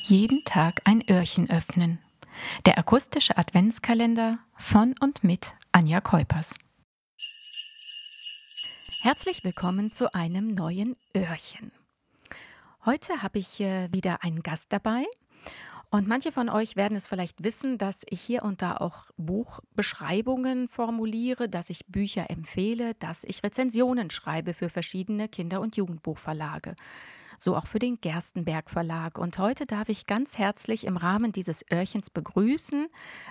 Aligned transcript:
Jeden 0.00 0.42
Tag 0.44 0.80
ein 0.84 1.04
Öhrchen 1.08 1.50
öffnen. 1.50 1.98
Der 2.64 2.78
akustische 2.78 3.36
Adventskalender 3.36 4.38
von 4.56 4.94
und 5.00 5.22
mit 5.22 5.54
Anja 5.70 6.00
Keupers. 6.00 6.56
Herzlich 9.02 9.44
willkommen 9.44 9.92
zu 9.92 10.14
einem 10.14 10.48
neuen 10.48 10.96
Öhrchen. 11.14 11.72
Heute 12.86 13.22
habe 13.22 13.38
ich 13.38 13.60
äh, 13.60 13.92
wieder 13.92 14.24
einen 14.24 14.42
Gast 14.42 14.72
dabei. 14.72 15.04
Und 15.90 16.08
manche 16.08 16.32
von 16.32 16.48
euch 16.48 16.74
werden 16.74 16.96
es 16.96 17.06
vielleicht 17.06 17.44
wissen, 17.44 17.76
dass 17.76 18.04
ich 18.08 18.22
hier 18.22 18.44
und 18.44 18.62
da 18.62 18.78
auch 18.78 19.10
Buchbeschreibungen 19.18 20.68
formuliere, 20.68 21.50
dass 21.50 21.68
ich 21.68 21.86
Bücher 21.86 22.30
empfehle, 22.30 22.94
dass 22.94 23.24
ich 23.24 23.44
Rezensionen 23.44 24.10
schreibe 24.10 24.54
für 24.54 24.70
verschiedene 24.70 25.28
Kinder- 25.28 25.60
und 25.60 25.76
Jugendbuchverlage 25.76 26.74
so 27.38 27.56
auch 27.56 27.66
für 27.66 27.78
den 27.78 28.00
Gerstenberg 28.00 28.70
Verlag. 28.70 29.18
Und 29.18 29.38
heute 29.38 29.64
darf 29.64 29.88
ich 29.88 30.06
ganz 30.06 30.38
herzlich 30.38 30.86
im 30.86 30.96
Rahmen 30.96 31.32
dieses 31.32 31.64
Öhrchens 31.72 32.10
begrüßen 32.10 32.88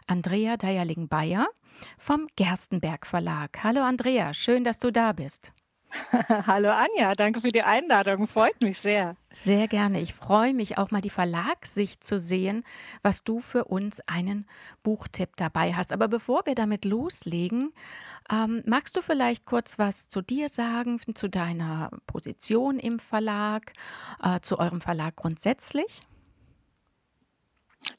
Andrea 0.08 0.58
Deierling-Bayer 0.58 1.48
vom 1.98 2.28
Gerstenberg 2.36 3.06
Verlag. 3.06 3.64
Hallo 3.64 3.82
Andrea, 3.82 4.34
schön, 4.34 4.64
dass 4.64 4.80
du 4.80 4.92
da 4.92 5.14
bist. 5.14 5.54
Hallo 6.48 6.70
Anja, 6.70 7.16
danke 7.16 7.42
für 7.42 7.52
die 7.52 7.64
Einladung. 7.64 8.28
Freut 8.28 8.62
mich 8.62 8.80
sehr. 8.80 9.16
Sehr 9.30 9.68
gerne. 9.68 10.02
Ich 10.02 10.14
freue 10.14 10.54
mich 10.54 10.78
auch 10.78 10.92
mal 10.92 11.02
die 11.02 11.10
Verlagssicht 11.10 12.04
zu 12.06 12.20
sehen, 12.20 12.64
was 13.02 13.24
du 13.24 13.40
für 13.40 13.66
uns 13.66 14.02
einen 14.08 14.46
Buchtipp 14.84 15.36
dabei 15.38 15.74
hast. 15.74 15.94
Aber 15.94 16.08
bevor 16.08 16.46
wir 16.46 16.56
damit 16.56 16.86
loslegen, 16.86 17.74
ähm, 18.32 18.64
magst 18.66 18.98
du 18.98 19.02
vielleicht 19.02 19.46
kurz 19.46 19.80
was 19.80 20.08
zu 20.08 20.22
dir 20.22 20.50
sagen, 20.50 21.00
zu 21.16 21.30
deiner 21.30 21.92
Position 22.08 22.78
im 22.80 23.00
Verlag, 23.00 23.74
äh, 24.22 24.40
zu 24.42 24.60
eurem 24.60 24.82
Verlag 24.82 25.16
grundsätzlich? 25.16 26.02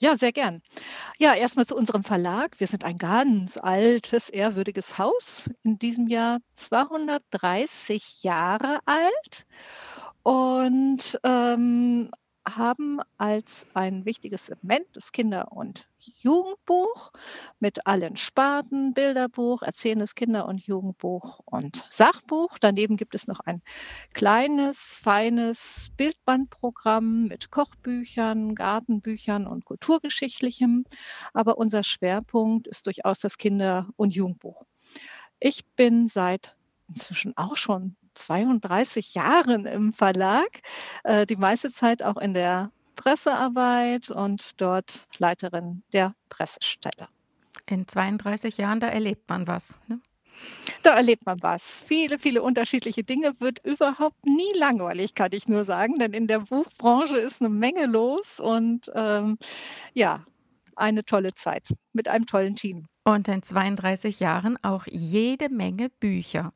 Ja, 0.00 0.16
sehr 0.16 0.32
gern. 0.32 0.62
Ja, 1.18 1.34
erstmal 1.34 1.66
zu 1.66 1.76
unserem 1.76 2.04
Verlag. 2.04 2.60
Wir 2.60 2.66
sind 2.66 2.84
ein 2.84 2.98
ganz 2.98 3.56
altes, 3.56 4.28
ehrwürdiges 4.28 4.98
Haus, 4.98 5.50
in 5.62 5.78
diesem 5.78 6.08
Jahr 6.08 6.38
230 6.54 8.22
Jahre 8.22 8.80
alt 8.86 9.46
und 10.22 11.18
ähm, 11.24 12.10
haben 12.46 13.00
als 13.18 13.66
ein 13.74 14.04
wichtiges 14.04 14.46
Segment 14.46 14.86
das 14.94 15.12
Kinder- 15.12 15.52
und 15.52 15.86
Jugendbuch 15.98 17.12
mit 17.60 17.86
allen 17.86 18.16
Sparten, 18.16 18.94
Bilderbuch, 18.94 19.62
erzählendes 19.62 20.14
Kinder- 20.14 20.48
und 20.48 20.58
Jugendbuch 20.58 21.40
und 21.44 21.86
Sachbuch. 21.90 22.58
Daneben 22.58 22.96
gibt 22.96 23.14
es 23.14 23.26
noch 23.26 23.40
ein 23.40 23.62
kleines, 24.12 24.96
feines 24.96 25.90
Bildbandprogramm 25.96 27.28
mit 27.28 27.50
Kochbüchern, 27.50 28.54
Gartenbüchern 28.54 29.46
und 29.46 29.64
kulturgeschichtlichem. 29.64 30.84
Aber 31.32 31.58
unser 31.58 31.84
Schwerpunkt 31.84 32.66
ist 32.66 32.86
durchaus 32.86 33.20
das 33.20 33.38
Kinder- 33.38 33.88
und 33.96 34.14
Jugendbuch. 34.14 34.64
Ich 35.38 35.64
bin 35.76 36.08
seit 36.08 36.56
inzwischen 36.88 37.36
auch 37.36 37.56
schon 37.56 37.96
32 38.14 39.14
Jahren 39.14 39.66
im 39.66 39.92
Verlag, 39.92 40.60
äh, 41.04 41.26
die 41.26 41.36
meiste 41.36 41.70
Zeit 41.70 42.02
auch 42.02 42.16
in 42.16 42.34
der 42.34 42.70
Pressearbeit 42.96 44.10
und 44.10 44.60
dort 44.60 45.06
Leiterin 45.18 45.82
der 45.92 46.14
Pressestelle. 46.28 47.08
In 47.66 47.88
32 47.88 48.58
Jahren, 48.58 48.80
da 48.80 48.88
erlebt 48.88 49.28
man 49.28 49.46
was. 49.46 49.78
Ne? 49.88 50.00
Da 50.82 50.94
erlebt 50.94 51.26
man 51.26 51.42
was. 51.42 51.82
Viele, 51.86 52.18
viele 52.18 52.42
unterschiedliche 52.42 53.04
Dinge 53.04 53.34
wird 53.38 53.64
überhaupt 53.64 54.24
nie 54.24 54.52
langweilig, 54.56 55.14
kann 55.14 55.30
ich 55.32 55.48
nur 55.48 55.64
sagen, 55.64 55.98
denn 55.98 56.12
in 56.12 56.26
der 56.26 56.40
Buchbranche 56.40 57.18
ist 57.18 57.40
eine 57.40 57.50
Menge 57.50 57.86
los 57.86 58.40
und 58.40 58.90
ähm, 58.94 59.38
ja, 59.94 60.24
eine 60.76 61.02
tolle 61.02 61.34
Zeit 61.34 61.68
mit 61.92 62.08
einem 62.08 62.26
tollen 62.26 62.56
Team. 62.56 62.86
Und 63.04 63.28
in 63.28 63.42
32 63.42 64.20
Jahren 64.20 64.58
auch 64.62 64.86
jede 64.90 65.48
Menge 65.48 65.90
Bücher. 65.90 66.52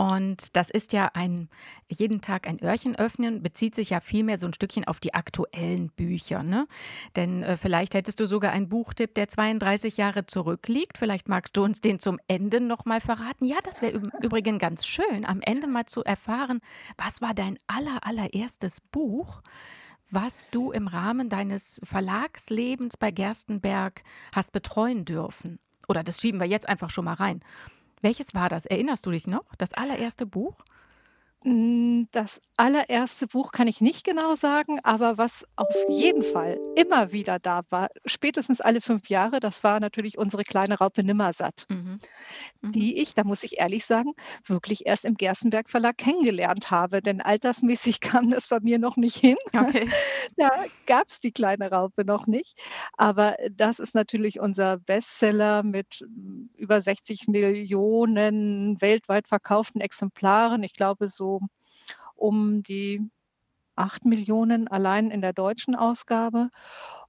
Und 0.00 0.56
das 0.56 0.70
ist 0.70 0.94
ja 0.94 1.10
ein 1.12 1.50
jeden 1.86 2.22
Tag 2.22 2.46
ein 2.46 2.58
Öhrchen 2.62 2.96
öffnen, 2.96 3.42
bezieht 3.42 3.74
sich 3.74 3.90
ja 3.90 4.00
vielmehr 4.00 4.38
so 4.38 4.46
ein 4.46 4.54
Stückchen 4.54 4.86
auf 4.86 4.98
die 4.98 5.12
aktuellen 5.12 5.90
Bücher. 5.90 6.42
Ne? 6.42 6.66
Denn 7.16 7.42
äh, 7.42 7.58
vielleicht 7.58 7.92
hättest 7.92 8.18
du 8.18 8.26
sogar 8.26 8.52
einen 8.52 8.70
Buchtipp, 8.70 9.14
der 9.14 9.28
32 9.28 9.98
Jahre 9.98 10.24
zurückliegt. 10.24 10.96
Vielleicht 10.96 11.28
magst 11.28 11.54
du 11.54 11.62
uns 11.62 11.82
den 11.82 11.98
zum 11.98 12.18
Ende 12.28 12.62
nochmal 12.62 13.02
verraten. 13.02 13.44
Ja, 13.44 13.58
das 13.62 13.82
wäre 13.82 14.00
übrigens 14.22 14.58
ganz 14.58 14.86
schön, 14.86 15.26
am 15.26 15.42
Ende 15.42 15.66
mal 15.66 15.84
zu 15.84 16.02
erfahren, 16.02 16.60
was 16.96 17.20
war 17.20 17.34
dein 17.34 17.58
aller, 17.66 18.06
allererstes 18.06 18.80
Buch, 18.80 19.42
was 20.10 20.48
du 20.48 20.72
im 20.72 20.88
Rahmen 20.88 21.28
deines 21.28 21.78
Verlagslebens 21.84 22.96
bei 22.96 23.10
Gerstenberg 23.10 24.02
hast 24.34 24.52
betreuen 24.52 25.04
dürfen. 25.04 25.58
Oder 25.88 26.02
das 26.02 26.22
schieben 26.22 26.40
wir 26.40 26.46
jetzt 26.46 26.70
einfach 26.70 26.88
schon 26.88 27.04
mal 27.04 27.14
rein. 27.14 27.42
Welches 28.02 28.34
war 28.34 28.48
das? 28.48 28.66
Erinnerst 28.66 29.04
du 29.06 29.10
dich 29.10 29.26
noch? 29.26 29.44
Das 29.58 29.74
allererste 29.74 30.26
Buch? 30.26 30.56
Hm, 31.42 32.08
das 32.12 32.40
allererste 32.56 33.26
Buch 33.26 33.52
kann 33.52 33.66
ich 33.66 33.80
nicht 33.80 34.04
genau 34.04 34.34
sagen, 34.34 34.78
aber 34.82 35.16
was 35.18 35.44
auf 35.56 35.84
jeden 35.86 36.22
Fall 36.22 36.58
immer 36.74 37.12
wieder 37.12 37.38
da 37.38 37.62
war, 37.70 37.88
spätestens 38.06 38.60
alle 38.60 38.80
fünf 38.82 39.08
Jahre, 39.08 39.40
das 39.40 39.64
war 39.64 39.80
natürlich 39.80 40.18
unsere 40.18 40.44
kleine 40.44 40.76
Raupe 40.78 41.02
Nimmersatt, 41.02 41.66
Mhm. 41.70 42.00
Mhm. 42.62 42.74
die 42.74 42.98
ich, 43.00 43.14
da 43.14 43.24
muss 43.24 43.42
ich 43.42 43.58
ehrlich 43.58 43.84
sagen, 43.84 44.12
wirklich 44.46 44.86
erst 44.86 45.04
im 45.04 45.14
Gerstenberg 45.16 45.68
Verlag 45.68 45.96
kennengelernt 45.98 46.70
habe, 46.70 47.02
denn 47.02 47.20
altersmäßig 47.20 48.00
kam 48.28 48.30
das 48.30 48.48
bei 48.48 48.60
mir 48.60 48.78
noch 48.78 48.96
nicht 48.96 49.16
hin. 49.16 49.36
Okay. 49.56 49.94
Da 50.36 50.48
gab 50.86 51.08
es 51.08 51.20
die 51.20 51.32
kleine 51.32 51.70
Raupe 51.70 52.04
noch 52.04 52.26
nicht. 52.26 52.58
Aber 52.96 53.36
das 53.52 53.78
ist 53.78 53.94
natürlich 53.94 54.40
unser 54.40 54.78
Bestseller 54.78 55.62
mit 55.62 55.86
hm, 56.00 56.50
über 56.56 56.80
60 56.80 57.26
Millionen 57.28 58.80
weltweit 58.80 59.28
verkauften 59.28 59.80
Exemplaren. 59.80 60.62
Ich 60.62 60.72
glaube, 60.74 61.08
so 61.08 61.29
um 62.16 62.62
die 62.62 63.08
8 63.76 64.04
Millionen 64.04 64.68
allein 64.68 65.10
in 65.10 65.20
der 65.20 65.32
deutschen 65.32 65.74
Ausgabe. 65.74 66.50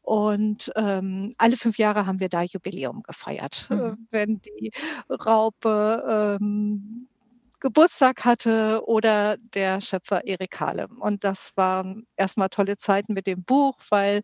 Und 0.01 0.71
ähm, 0.75 1.33
alle 1.37 1.57
fünf 1.57 1.77
Jahre 1.77 2.07
haben 2.07 2.19
wir 2.19 2.29
da 2.29 2.41
Jubiläum 2.41 3.03
gefeiert. 3.03 3.67
Mhm. 3.69 3.77
Äh, 3.77 3.95
wenn 4.09 4.41
die 4.41 4.71
Raupe 5.09 6.37
ähm, 6.39 7.07
Geburtstag 7.61 8.25
hatte 8.25 8.81
oder 8.87 9.37
der 9.37 9.81
Schöpfer 9.81 10.25
Erik 10.25 10.59
Halem. 10.59 10.99
Und 10.99 11.23
das 11.23 11.55
waren 11.55 12.07
erstmal 12.17 12.49
tolle 12.49 12.75
Zeiten 12.75 13.13
mit 13.13 13.27
dem 13.27 13.43
Buch, 13.43 13.77
weil 13.89 14.23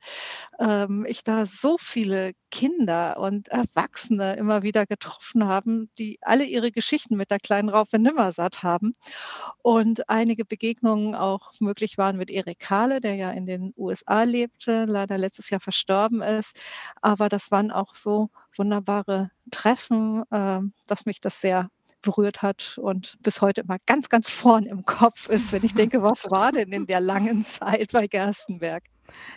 ähm, 0.59 1.05
ich 1.07 1.23
da 1.23 1.45
so 1.45 1.77
viele 1.77 2.33
Kinder 2.49 3.19
und 3.19 3.49
Erwachsene 3.49 4.35
immer 4.37 4.63
wieder 4.63 4.87
getroffen 4.87 5.45
haben, 5.45 5.91
die 5.99 6.17
alle 6.21 6.45
ihre 6.45 6.71
Geschichten 6.71 7.15
mit 7.15 7.29
der 7.29 7.37
kleinen 7.39 7.69
Raupe 7.69 7.99
Nimmersatt 7.99 8.63
haben. 8.63 8.93
Und 9.61 10.09
einige 10.09 10.43
Begegnungen 10.43 11.13
auch 11.13 11.51
möglich 11.59 11.97
waren 11.99 12.17
mit 12.17 12.31
Erik 12.31 12.67
Hahle, 12.69 13.01
der 13.01 13.15
ja 13.15 13.31
in 13.31 13.45
den 13.45 13.71
USA 13.77 14.23
lebte, 14.23 14.85
leider 14.85 15.17
letztes 15.17 15.51
Jahr 15.51 15.59
verstorben 15.59 16.23
ist. 16.23 16.57
Aber 17.01 17.29
das 17.29 17.51
waren 17.51 17.71
auch 17.71 17.93
so 17.93 18.29
wunderbare 18.55 19.29
Treffen, 19.51 20.23
äh, 20.31 20.61
dass 20.87 21.05
mich 21.05 21.21
das 21.21 21.39
sehr 21.39 21.69
berührt 22.01 22.41
hat 22.41 22.77
und 22.77 23.17
bis 23.21 23.41
heute 23.41 23.61
immer 23.61 23.77
ganz, 23.85 24.09
ganz 24.09 24.29
vorn 24.29 24.65
im 24.65 24.85
Kopf 24.85 25.29
ist, 25.29 25.51
wenn 25.51 25.63
ich 25.63 25.73
denke, 25.73 26.01
was 26.01 26.29
war 26.29 26.51
denn 26.51 26.71
in 26.71 26.85
der 26.85 26.99
langen 26.99 27.41
Zeit 27.43 27.91
bei 27.91 28.07
Gerstenberg? 28.07 28.83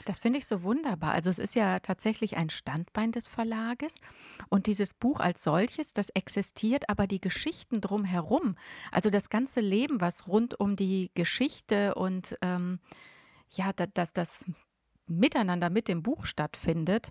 Das 0.04 0.18
finde 0.18 0.38
ich 0.38 0.46
so 0.46 0.62
wunderbar. 0.62 1.12
Also 1.12 1.30
es 1.30 1.38
ist 1.38 1.54
ja 1.54 1.78
tatsächlich 1.78 2.36
ein 2.36 2.50
Standbein 2.50 3.12
des 3.12 3.28
Verlages 3.28 3.94
und 4.48 4.66
dieses 4.66 4.94
Buch 4.94 5.20
als 5.20 5.44
solches, 5.44 5.92
das 5.92 6.10
existiert, 6.10 6.88
aber 6.88 7.06
die 7.06 7.20
Geschichten 7.20 7.80
drumherum, 7.80 8.56
also 8.90 9.10
das 9.10 9.30
ganze 9.30 9.60
Leben, 9.60 10.00
was 10.00 10.26
rund 10.26 10.58
um 10.58 10.74
die 10.74 11.10
Geschichte 11.14 11.94
und 11.94 12.36
ähm, 12.42 12.80
ja, 13.52 13.70
das, 13.72 14.12
das 14.12 14.44
Miteinander 15.06 15.70
mit 15.70 15.88
dem 15.88 16.02
Buch 16.02 16.24
stattfindet, 16.24 17.10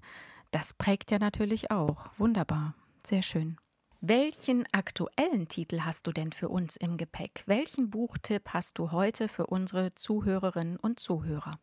das 0.52 0.74
prägt 0.74 1.12
ja 1.12 1.20
natürlich 1.20 1.72
auch. 1.72 2.12
Wunderbar, 2.18 2.76
sehr 3.06 3.22
schön. 3.22 3.58
Welchen 4.02 4.66
aktuellen 4.72 5.50
Titel 5.50 5.82
hast 5.82 6.08
du 6.08 6.14
denn 6.14 6.32
für 6.32 6.48
uns 6.48 6.78
im 6.78 6.96
Gepäck? 6.96 7.44
Welchen 7.48 7.90
Buchtipp 7.90 8.54
hast 8.54 8.80
du 8.80 8.94
heute 8.94 9.28
für 9.28 9.48
unsere 9.48 9.94
Zuhörerinnen 9.94 10.78
und 10.78 11.02
Zuhörer? 11.02 11.60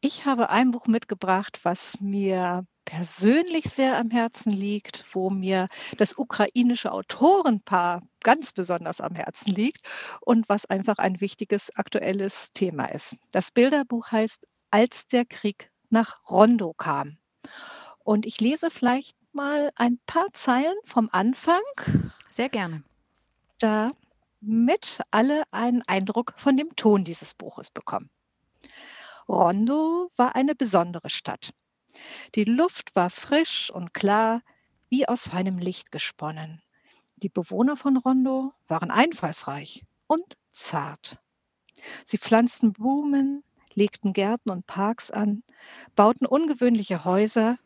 Ich 0.00 0.26
habe 0.26 0.50
ein 0.50 0.72
Buch 0.72 0.88
mitgebracht, 0.88 1.60
was 1.62 2.00
mir 2.00 2.66
persönlich 2.84 3.66
sehr 3.66 3.96
am 3.96 4.10
Herzen 4.10 4.50
liegt, 4.50 5.04
wo 5.14 5.30
mir 5.30 5.68
das 5.98 6.18
ukrainische 6.18 6.90
Autorenpaar 6.90 8.02
ganz 8.24 8.52
besonders 8.52 9.00
am 9.00 9.14
Herzen 9.14 9.54
liegt 9.54 9.88
und 10.20 10.48
was 10.48 10.66
einfach 10.66 10.98
ein 10.98 11.20
wichtiges 11.20 11.70
aktuelles 11.76 12.50
Thema 12.50 12.86
ist. 12.86 13.14
Das 13.30 13.52
Bilderbuch 13.52 14.10
heißt 14.10 14.48
Als 14.72 15.06
der 15.06 15.26
Krieg 15.26 15.70
nach 15.90 16.28
Rondo 16.28 16.72
kam. 16.72 17.18
Und 18.02 18.26
ich 18.26 18.40
lese 18.40 18.72
vielleicht 18.72 19.19
mal 19.32 19.70
ein 19.76 19.98
paar 20.06 20.32
Zeilen 20.32 20.76
vom 20.84 21.08
Anfang. 21.12 21.62
Sehr 22.28 22.48
gerne. 22.48 22.82
Damit 23.58 25.00
alle 25.10 25.44
einen 25.50 25.82
Eindruck 25.82 26.34
von 26.36 26.56
dem 26.56 26.74
Ton 26.76 27.04
dieses 27.04 27.34
Buches 27.34 27.70
bekommen. 27.70 28.10
Rondo 29.28 30.10
war 30.16 30.34
eine 30.34 30.54
besondere 30.54 31.10
Stadt. 31.10 31.52
Die 32.34 32.44
Luft 32.44 32.94
war 32.96 33.10
frisch 33.10 33.70
und 33.70 33.94
klar, 33.94 34.42
wie 34.88 35.06
aus 35.06 35.28
feinem 35.28 35.58
Licht 35.58 35.92
gesponnen. 35.92 36.62
Die 37.16 37.28
Bewohner 37.28 37.76
von 37.76 37.96
Rondo 37.96 38.52
waren 38.66 38.90
einfallsreich 38.90 39.84
und 40.06 40.36
zart. 40.50 41.22
Sie 42.04 42.18
pflanzten 42.18 42.72
Blumen, 42.72 43.44
legten 43.74 44.12
Gärten 44.12 44.50
und 44.50 44.66
Parks 44.66 45.10
an, 45.10 45.42
bauten 45.94 46.26
ungewöhnliche 46.26 47.04
Häuser 47.04 47.58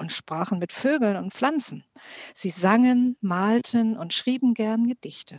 und 0.00 0.10
sprachen 0.10 0.58
mit 0.58 0.72
Vögeln 0.72 1.16
und 1.16 1.32
Pflanzen. 1.32 1.84
Sie 2.34 2.50
sangen, 2.50 3.16
malten 3.20 3.96
und 3.98 4.14
schrieben 4.14 4.54
gern 4.54 4.88
Gedichte. 4.88 5.38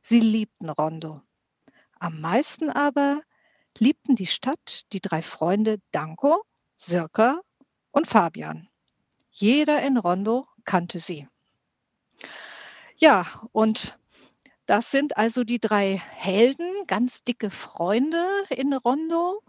Sie 0.00 0.20
liebten 0.20 0.70
Rondo. 0.70 1.20
Am 2.00 2.20
meisten 2.20 2.70
aber 2.70 3.20
liebten 3.76 4.16
die 4.16 4.26
Stadt 4.26 4.82
die 4.92 5.00
drei 5.00 5.22
Freunde 5.22 5.78
Danko, 5.92 6.42
Sirka 6.76 7.40
und 7.90 8.06
Fabian. 8.06 8.68
Jeder 9.30 9.82
in 9.82 9.98
Rondo 9.98 10.48
kannte 10.64 10.98
sie. 10.98 11.28
Ja, 12.96 13.26
und 13.52 13.98
das 14.64 14.90
sind 14.90 15.16
also 15.16 15.44
die 15.44 15.60
drei 15.60 15.96
Helden, 15.96 16.86
ganz 16.86 17.22
dicke 17.22 17.50
Freunde 17.50 18.26
in 18.48 18.72
Rondo. 18.72 19.42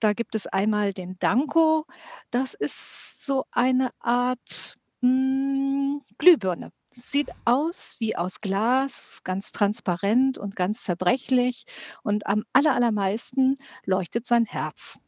Da 0.00 0.14
gibt 0.14 0.34
es 0.34 0.46
einmal 0.46 0.92
den 0.92 1.18
Danko. 1.18 1.86
Das 2.30 2.54
ist 2.54 3.24
so 3.24 3.44
eine 3.50 3.90
Art 4.00 4.78
hm, 5.02 6.02
Glühbirne. 6.18 6.72
Sieht 6.94 7.30
aus 7.44 7.96
wie 8.00 8.16
aus 8.16 8.40
Glas, 8.40 9.20
ganz 9.24 9.52
transparent 9.52 10.38
und 10.38 10.56
ganz 10.56 10.82
zerbrechlich. 10.82 11.64
Und 12.02 12.26
am 12.26 12.44
allermeisten 12.52 13.54
leuchtet 13.84 14.26
sein 14.26 14.44
Herz. 14.44 14.98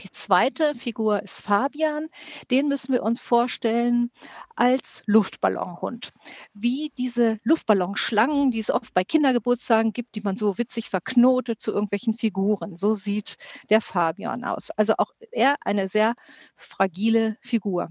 Die 0.00 0.10
zweite 0.10 0.74
Figur 0.74 1.22
ist 1.22 1.40
Fabian. 1.40 2.08
Den 2.50 2.68
müssen 2.68 2.92
wir 2.92 3.02
uns 3.02 3.20
vorstellen 3.20 4.10
als 4.56 5.02
Luftballonhund. 5.06 6.12
Wie 6.54 6.90
diese 6.96 7.38
Luftballonschlangen, 7.42 8.50
die 8.50 8.60
es 8.60 8.70
oft 8.70 8.94
bei 8.94 9.04
Kindergeburtstagen 9.04 9.92
gibt, 9.92 10.14
die 10.14 10.22
man 10.22 10.36
so 10.36 10.56
witzig 10.56 10.88
verknotet 10.88 11.60
zu 11.60 11.72
irgendwelchen 11.72 12.14
Figuren. 12.14 12.76
So 12.76 12.94
sieht 12.94 13.36
der 13.68 13.82
Fabian 13.82 14.44
aus. 14.44 14.70
Also 14.70 14.94
auch 14.96 15.12
er 15.32 15.56
eine 15.60 15.86
sehr 15.86 16.14
fragile 16.56 17.36
Figur. 17.42 17.90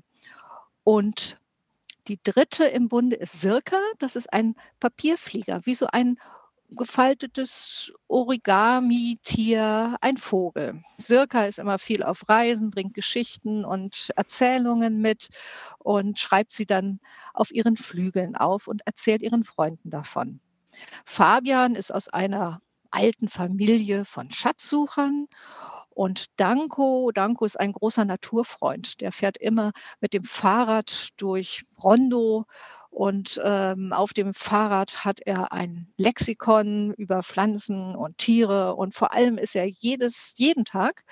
Und 0.83 1.39
die 2.07 2.19
dritte 2.23 2.65
im 2.65 2.89
Bunde 2.89 3.17
ist 3.17 3.39
Sirka. 3.39 3.79
Das 3.99 4.15
ist 4.15 4.33
ein 4.33 4.55
Papierflieger, 4.79 5.61
wie 5.65 5.75
so 5.75 5.85
ein 5.85 6.17
gefaltetes 6.71 7.91
Origami-Tier, 8.07 9.97
ein 10.01 10.17
Vogel. 10.17 10.83
Sirka 10.97 11.45
ist 11.45 11.59
immer 11.59 11.79
viel 11.79 12.03
auf 12.03 12.27
Reisen, 12.29 12.71
bringt 12.71 12.93
Geschichten 12.93 13.65
und 13.65 14.11
Erzählungen 14.15 14.99
mit 15.01 15.29
und 15.79 16.19
schreibt 16.19 16.51
sie 16.51 16.65
dann 16.65 16.99
auf 17.33 17.51
ihren 17.51 17.77
Flügeln 17.77 18.35
auf 18.35 18.67
und 18.67 18.85
erzählt 18.85 19.21
ihren 19.21 19.43
Freunden 19.43 19.89
davon. 19.89 20.39
Fabian 21.05 21.75
ist 21.75 21.93
aus 21.93 22.07
einer 22.07 22.61
alten 22.91 23.27
Familie 23.27 24.05
von 24.05 24.31
Schatzsuchern 24.31 25.27
und 25.99 26.27
Danko, 26.37 27.11
Danko 27.13 27.43
ist 27.43 27.59
ein 27.59 27.73
großer 27.73 28.05
Naturfreund. 28.05 29.01
Der 29.01 29.11
fährt 29.11 29.35
immer 29.35 29.73
mit 29.99 30.13
dem 30.13 30.23
Fahrrad 30.23 31.09
durch 31.17 31.65
Rondo 31.83 32.45
und 32.89 33.37
ähm, 33.43 33.91
auf 33.91 34.13
dem 34.13 34.33
Fahrrad 34.33 35.03
hat 35.03 35.19
er 35.19 35.51
ein 35.51 35.87
Lexikon 35.97 36.93
über 36.93 37.21
Pflanzen 37.21 37.97
und 37.97 38.17
Tiere. 38.17 38.75
Und 38.75 38.93
vor 38.95 39.13
allem 39.13 39.37
ist 39.37 39.57
er 39.57 39.65
jedes, 39.65 40.35
jeden 40.37 40.63
Tag 40.63 41.03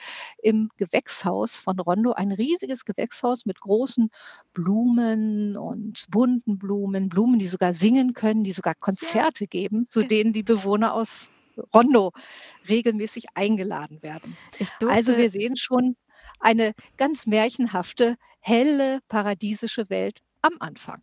im 0.42 0.70
Gewächshaus 0.78 1.58
von 1.58 1.78
Rondo, 1.82 2.14
ein 2.14 2.32
riesiges 2.32 2.86
Gewächshaus 2.86 3.46
mit 3.46 3.60
großen 3.60 4.10
Blumen 4.54 5.58
und 5.58 6.06
bunten 6.10 6.58
Blumen, 6.60 7.10
Blumen, 7.10 7.40
die 7.40 7.48
sogar 7.48 7.74
singen 7.74 8.14
können, 8.14 8.46
die 8.46 8.54
sogar 8.54 8.74
Konzerte 8.74 9.48
geben, 9.48 9.86
zu 9.86 10.04
denen 10.04 10.32
die 10.32 10.44
Bewohner 10.44 10.94
aus 10.94 11.30
Rondo 11.74 12.12
regelmäßig 12.68 13.26
eingeladen 13.36 14.02
werden. 14.02 14.38
also 14.88 15.18
wir 15.18 15.30
sehen 15.30 15.56
schon 15.56 15.96
eine 16.40 16.74
ganz 16.98 17.26
märchenhafte, 17.26 18.18
helle, 18.40 19.00
paradiesische 19.08 19.90
Welt 19.90 20.22
am 20.42 20.54
Anfang. 20.60 21.02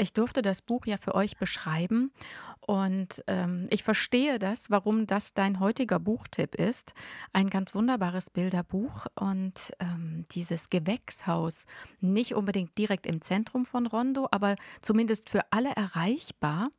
Ich 0.00 0.12
durfte 0.12 0.42
das 0.42 0.62
Buch 0.62 0.86
ja 0.86 0.96
für 0.96 1.16
euch 1.16 1.38
beschreiben 1.38 2.12
und 2.60 3.24
ähm, 3.26 3.64
ich 3.68 3.82
verstehe 3.82 4.38
das, 4.38 4.70
warum 4.70 5.08
das 5.08 5.34
dein 5.34 5.58
heutiger 5.58 5.98
Buchtipp 5.98 6.54
ist. 6.54 6.94
Ein 7.32 7.50
ganz 7.50 7.74
wunderbares 7.74 8.30
Bilderbuch 8.30 9.06
und 9.16 9.72
ähm, 9.80 10.24
dieses 10.30 10.70
Gewächshaus, 10.70 11.66
nicht 12.00 12.36
unbedingt 12.36 12.78
direkt 12.78 13.06
im 13.06 13.22
Zentrum 13.22 13.64
von 13.64 13.86
Rondo, 13.86 14.28
aber 14.30 14.54
zumindest 14.82 15.30
für 15.30 15.42
alle 15.50 15.70
erreichbar. 15.70 16.70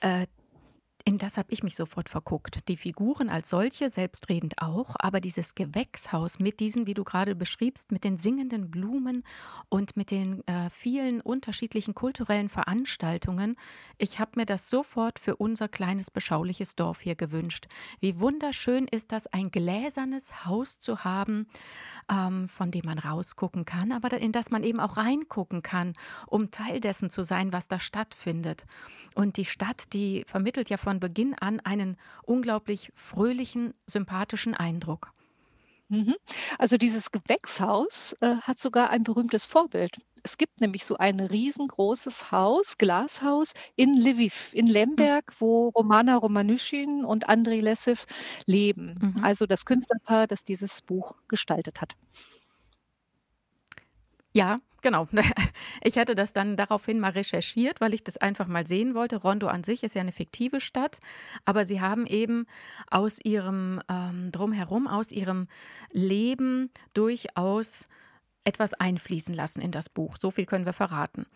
Äh, 0.00 0.26
in 1.10 1.18
das 1.18 1.38
habe 1.38 1.48
ich 1.50 1.64
mich 1.64 1.74
sofort 1.74 2.08
verguckt. 2.08 2.68
Die 2.68 2.76
Figuren 2.76 3.30
als 3.30 3.50
solche, 3.50 3.90
selbstredend 3.90 4.62
auch, 4.62 4.94
aber 4.96 5.20
dieses 5.20 5.56
Gewächshaus 5.56 6.38
mit 6.38 6.60
diesen, 6.60 6.86
wie 6.86 6.94
du 6.94 7.02
gerade 7.02 7.34
beschriebst, 7.34 7.90
mit 7.90 8.04
den 8.04 8.16
singenden 8.16 8.70
Blumen 8.70 9.24
und 9.68 9.96
mit 9.96 10.12
den 10.12 10.46
äh, 10.46 10.70
vielen 10.70 11.20
unterschiedlichen 11.20 11.96
kulturellen 11.96 12.48
Veranstaltungen, 12.48 13.56
ich 13.98 14.20
habe 14.20 14.30
mir 14.36 14.46
das 14.46 14.70
sofort 14.70 15.18
für 15.18 15.34
unser 15.34 15.66
kleines, 15.66 16.12
beschauliches 16.12 16.76
Dorf 16.76 17.00
hier 17.00 17.16
gewünscht. 17.16 17.66
Wie 17.98 18.20
wunderschön 18.20 18.86
ist 18.86 19.10
das, 19.10 19.26
ein 19.26 19.50
gläsernes 19.50 20.46
Haus 20.46 20.78
zu 20.78 21.02
haben, 21.02 21.48
ähm, 22.08 22.46
von 22.46 22.70
dem 22.70 22.84
man 22.84 23.00
rausgucken 23.00 23.64
kann, 23.64 23.90
aber 23.90 24.16
in 24.16 24.30
das 24.30 24.50
man 24.50 24.62
eben 24.62 24.78
auch 24.78 24.96
reingucken 24.96 25.62
kann, 25.62 25.94
um 26.28 26.52
Teil 26.52 26.78
dessen 26.78 27.10
zu 27.10 27.24
sein, 27.24 27.52
was 27.52 27.66
da 27.66 27.80
stattfindet. 27.80 28.64
Und 29.16 29.38
die 29.38 29.44
Stadt, 29.44 29.92
die 29.92 30.22
vermittelt 30.24 30.70
ja 30.70 30.76
von 30.76 30.99
Beginn 31.00 31.34
an 31.34 31.60
einen 31.60 31.96
unglaublich 32.22 32.92
fröhlichen, 32.94 33.74
sympathischen 33.86 34.54
Eindruck. 34.54 35.12
Mhm. 35.90 36.14
Also 36.56 36.76
dieses 36.76 37.10
Gewächshaus 37.10 38.14
äh, 38.20 38.36
hat 38.36 38.60
sogar 38.60 38.90
ein 38.90 39.02
berühmtes 39.02 39.44
Vorbild. 39.44 40.00
Es 40.22 40.38
gibt 40.38 40.60
nämlich 40.60 40.84
so 40.84 40.96
ein 40.98 41.18
riesengroßes 41.18 42.30
Haus, 42.30 42.78
Glashaus 42.78 43.54
in 43.74 43.96
Lviv, 43.96 44.52
in 44.52 44.68
Lemberg, 44.68 45.32
wo 45.40 45.70
Romana 45.70 46.16
Romanuschin 46.16 47.04
und 47.04 47.28
Andrei 47.28 47.58
Lessev 47.58 48.06
leben. 48.46 48.98
Mhm. 49.00 49.24
Also 49.24 49.46
das 49.46 49.64
Künstlerpaar, 49.64 50.28
das 50.28 50.44
dieses 50.44 50.82
Buch 50.82 51.16
gestaltet 51.26 51.80
hat. 51.80 51.96
Ja, 54.32 54.58
genau. 54.82 55.08
Ich 55.82 55.96
hatte 55.96 56.14
das 56.14 56.34
dann 56.34 56.56
daraufhin 56.56 57.00
mal 57.00 57.12
recherchiert, 57.12 57.80
weil 57.80 57.94
ich 57.94 58.04
das 58.04 58.18
einfach 58.18 58.46
mal 58.46 58.66
sehen 58.66 58.94
wollte. 58.94 59.16
Rondo 59.16 59.46
an 59.48 59.64
sich 59.64 59.82
ist 59.82 59.94
ja 59.94 60.02
eine 60.02 60.12
fiktive 60.12 60.60
Stadt, 60.60 61.00
aber 61.46 61.64
sie 61.64 61.80
haben 61.80 62.06
eben 62.06 62.46
aus 62.90 63.18
ihrem 63.24 63.80
ähm, 63.88 64.30
Drumherum, 64.30 64.86
aus 64.86 65.10
ihrem 65.10 65.48
Leben 65.92 66.70
durchaus 66.92 67.88
etwas 68.44 68.74
einfließen 68.74 69.34
lassen 69.34 69.62
in 69.62 69.70
das 69.70 69.88
Buch. 69.88 70.16
So 70.20 70.30
viel 70.30 70.44
können 70.44 70.66
wir 70.66 70.74
verraten. 70.74 71.26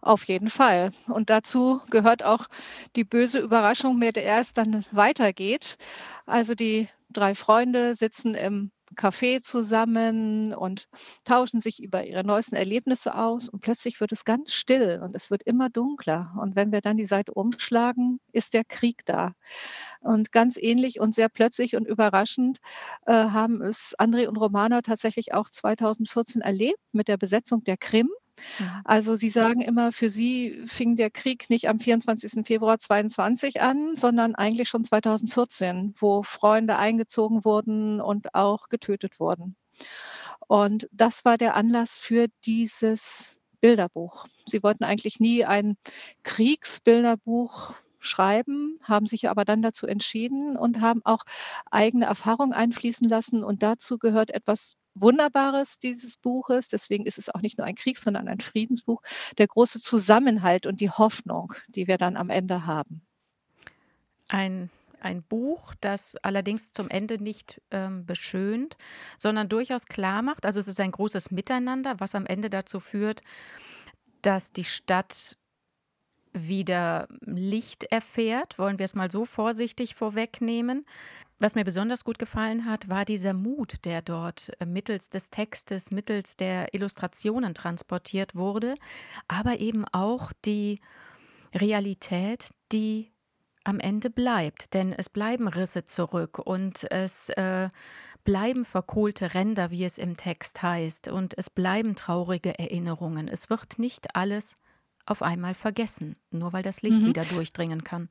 Auf 0.00 0.24
jeden 0.24 0.50
Fall. 0.50 0.92
Und 1.06 1.30
dazu 1.30 1.80
gehört 1.88 2.24
auch 2.24 2.48
die 2.96 3.04
böse 3.04 3.38
Überraschung, 3.38 3.98
mit 3.98 4.16
der 4.16 4.38
es 4.38 4.52
dann 4.52 4.84
weitergeht. 4.90 5.78
Also 6.26 6.56
die 6.56 6.88
drei 7.10 7.36
Freunde 7.36 7.94
sitzen 7.94 8.34
im 8.34 8.72
Café 8.94 9.40
zusammen 9.40 10.54
und 10.54 10.88
tauschen 11.24 11.60
sich 11.60 11.82
über 11.82 12.04
ihre 12.04 12.24
neuesten 12.24 12.54
Erlebnisse 12.54 13.14
aus. 13.14 13.48
Und 13.48 13.60
plötzlich 13.60 14.00
wird 14.00 14.12
es 14.12 14.24
ganz 14.24 14.52
still 14.52 15.00
und 15.02 15.14
es 15.14 15.30
wird 15.30 15.42
immer 15.44 15.70
dunkler. 15.70 16.34
Und 16.40 16.56
wenn 16.56 16.72
wir 16.72 16.80
dann 16.80 16.96
die 16.96 17.04
Seite 17.04 17.32
umschlagen, 17.32 18.20
ist 18.32 18.54
der 18.54 18.64
Krieg 18.64 19.04
da. 19.04 19.32
Und 20.00 20.32
ganz 20.32 20.56
ähnlich 20.56 21.00
und 21.00 21.14
sehr 21.14 21.28
plötzlich 21.28 21.76
und 21.76 21.86
überraschend 21.86 22.58
äh, 23.06 23.12
haben 23.12 23.62
es 23.62 23.94
André 23.98 24.28
und 24.28 24.36
Romana 24.36 24.82
tatsächlich 24.82 25.34
auch 25.34 25.50
2014 25.50 26.42
erlebt 26.42 26.80
mit 26.92 27.08
der 27.08 27.16
Besetzung 27.16 27.64
der 27.64 27.76
Krim. 27.76 28.08
Mhm. 28.58 28.80
Also 28.84 29.16
Sie 29.16 29.28
sagen 29.28 29.60
immer, 29.60 29.92
für 29.92 30.08
Sie 30.08 30.62
fing 30.66 30.96
der 30.96 31.10
Krieg 31.10 31.50
nicht 31.50 31.68
am 31.68 31.78
24. 31.78 32.46
Februar 32.46 32.78
22 32.78 33.60
an, 33.60 33.94
sondern 33.94 34.34
eigentlich 34.34 34.68
schon 34.68 34.84
2014, 34.84 35.94
wo 35.98 36.22
Freunde 36.22 36.76
eingezogen 36.76 37.44
wurden 37.44 38.00
und 38.00 38.34
auch 38.34 38.68
getötet 38.68 39.20
wurden. 39.20 39.56
Und 40.48 40.88
das 40.92 41.24
war 41.24 41.38
der 41.38 41.54
Anlass 41.54 41.96
für 41.96 42.26
dieses 42.44 43.40
Bilderbuch. 43.60 44.26
Sie 44.46 44.62
wollten 44.62 44.84
eigentlich 44.84 45.20
nie 45.20 45.44
ein 45.44 45.76
Kriegsbilderbuch 46.24 47.74
schreiben, 48.02 48.78
haben 48.82 49.06
sich 49.06 49.30
aber 49.30 49.44
dann 49.44 49.62
dazu 49.62 49.86
entschieden 49.86 50.56
und 50.56 50.80
haben 50.80 51.00
auch 51.04 51.24
eigene 51.70 52.06
Erfahrungen 52.06 52.52
einfließen 52.52 53.08
lassen. 53.08 53.44
Und 53.44 53.62
dazu 53.62 53.98
gehört 53.98 54.30
etwas 54.30 54.76
Wunderbares 54.94 55.78
dieses 55.78 56.18
Buches, 56.18 56.68
deswegen 56.68 57.06
ist 57.06 57.16
es 57.16 57.30
auch 57.30 57.40
nicht 57.40 57.56
nur 57.56 57.66
ein 57.66 57.76
Kriegs-, 57.76 58.02
sondern 58.02 58.28
ein 58.28 58.40
Friedensbuch, 58.40 59.02
der 59.38 59.46
große 59.46 59.80
Zusammenhalt 59.80 60.66
und 60.66 60.80
die 60.80 60.90
Hoffnung, 60.90 61.54
die 61.68 61.86
wir 61.86 61.96
dann 61.96 62.16
am 62.16 62.28
Ende 62.28 62.66
haben. 62.66 63.02
Ein 64.28 64.70
ein 65.02 65.22
Buch, 65.22 65.74
das 65.80 66.16
allerdings 66.22 66.72
zum 66.72 66.88
Ende 66.88 67.20
nicht 67.20 67.60
ähm, 67.70 68.06
beschönt, 68.06 68.76
sondern 69.18 69.48
durchaus 69.48 69.86
klar 69.86 70.22
macht, 70.22 70.46
also 70.46 70.60
es 70.60 70.68
ist 70.68 70.80
ein 70.80 70.92
großes 70.92 71.30
Miteinander, 71.30 71.98
was 71.98 72.14
am 72.14 72.24
Ende 72.24 72.50
dazu 72.50 72.80
führt, 72.80 73.22
dass 74.22 74.52
die 74.52 74.64
Stadt 74.64 75.36
wieder 76.32 77.08
Licht 77.20 77.84
erfährt, 77.84 78.58
wollen 78.58 78.78
wir 78.78 78.84
es 78.84 78.94
mal 78.94 79.10
so 79.10 79.24
vorsichtig 79.24 79.94
vorwegnehmen. 79.94 80.86
Was 81.38 81.54
mir 81.54 81.64
besonders 81.64 82.04
gut 82.04 82.18
gefallen 82.18 82.66
hat, 82.66 82.88
war 82.88 83.04
dieser 83.04 83.34
Mut, 83.34 83.84
der 83.84 84.00
dort 84.00 84.52
äh, 84.60 84.66
mittels 84.66 85.10
des 85.10 85.30
Textes, 85.30 85.90
mittels 85.90 86.36
der 86.36 86.72
Illustrationen 86.72 87.54
transportiert 87.54 88.34
wurde, 88.34 88.76
aber 89.28 89.58
eben 89.58 89.84
auch 89.92 90.32
die 90.44 90.80
Realität, 91.54 92.50
die 92.70 93.10
am 93.64 93.80
Ende 93.80 94.08
bleibt. 94.10 94.74
Denn 94.74 94.92
es 94.92 95.08
bleiben 95.08 95.48
Risse 95.48 95.86
zurück 95.86 96.38
und 96.38 96.90
es 96.90 97.28
äh, 97.30 97.68
bleiben 98.24 98.64
verkohlte 98.64 99.34
Ränder, 99.34 99.70
wie 99.70 99.84
es 99.84 99.98
im 99.98 100.16
Text 100.16 100.62
heißt, 100.62 101.08
und 101.08 101.36
es 101.36 101.50
bleiben 101.50 101.96
traurige 101.96 102.58
Erinnerungen. 102.58 103.28
Es 103.28 103.50
wird 103.50 103.78
nicht 103.78 104.14
alles 104.14 104.54
auf 105.12 105.22
einmal 105.22 105.54
vergessen, 105.54 106.16
nur 106.32 106.52
weil 106.52 106.62
das 106.62 106.82
Licht 106.82 107.02
Mhm. 107.02 107.06
wieder 107.06 107.24
durchdringen 107.26 107.84
kann. 107.84 108.08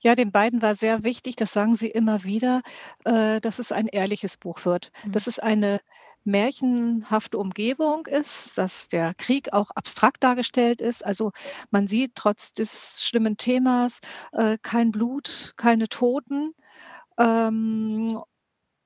Ja, 0.00 0.14
den 0.14 0.32
beiden 0.32 0.62
war 0.62 0.74
sehr 0.74 1.02
wichtig, 1.04 1.36
das 1.36 1.52
sagen 1.52 1.74
sie 1.74 1.88
immer 1.88 2.24
wieder, 2.24 2.62
äh, 3.04 3.40
dass 3.40 3.58
es 3.58 3.72
ein 3.72 3.88
ehrliches 3.88 4.36
Buch 4.36 4.64
wird. 4.64 4.90
Mhm. 5.04 5.12
Dass 5.12 5.26
es 5.26 5.38
eine 5.38 5.80
märchenhafte 6.24 7.38
Umgebung 7.38 8.06
ist, 8.06 8.58
dass 8.58 8.88
der 8.88 9.14
Krieg 9.14 9.52
auch 9.52 9.70
abstrakt 9.72 10.24
dargestellt 10.24 10.80
ist. 10.80 11.04
Also, 11.04 11.32
man 11.70 11.86
sieht 11.86 12.14
trotz 12.16 12.52
des 12.52 13.02
schlimmen 13.02 13.36
Themas, 13.36 14.00
äh, 14.32 14.58
kein 14.62 14.90
Blut, 14.92 15.54
keine 15.56 15.88
Toten, 15.88 16.52
ähm, 17.18 18.20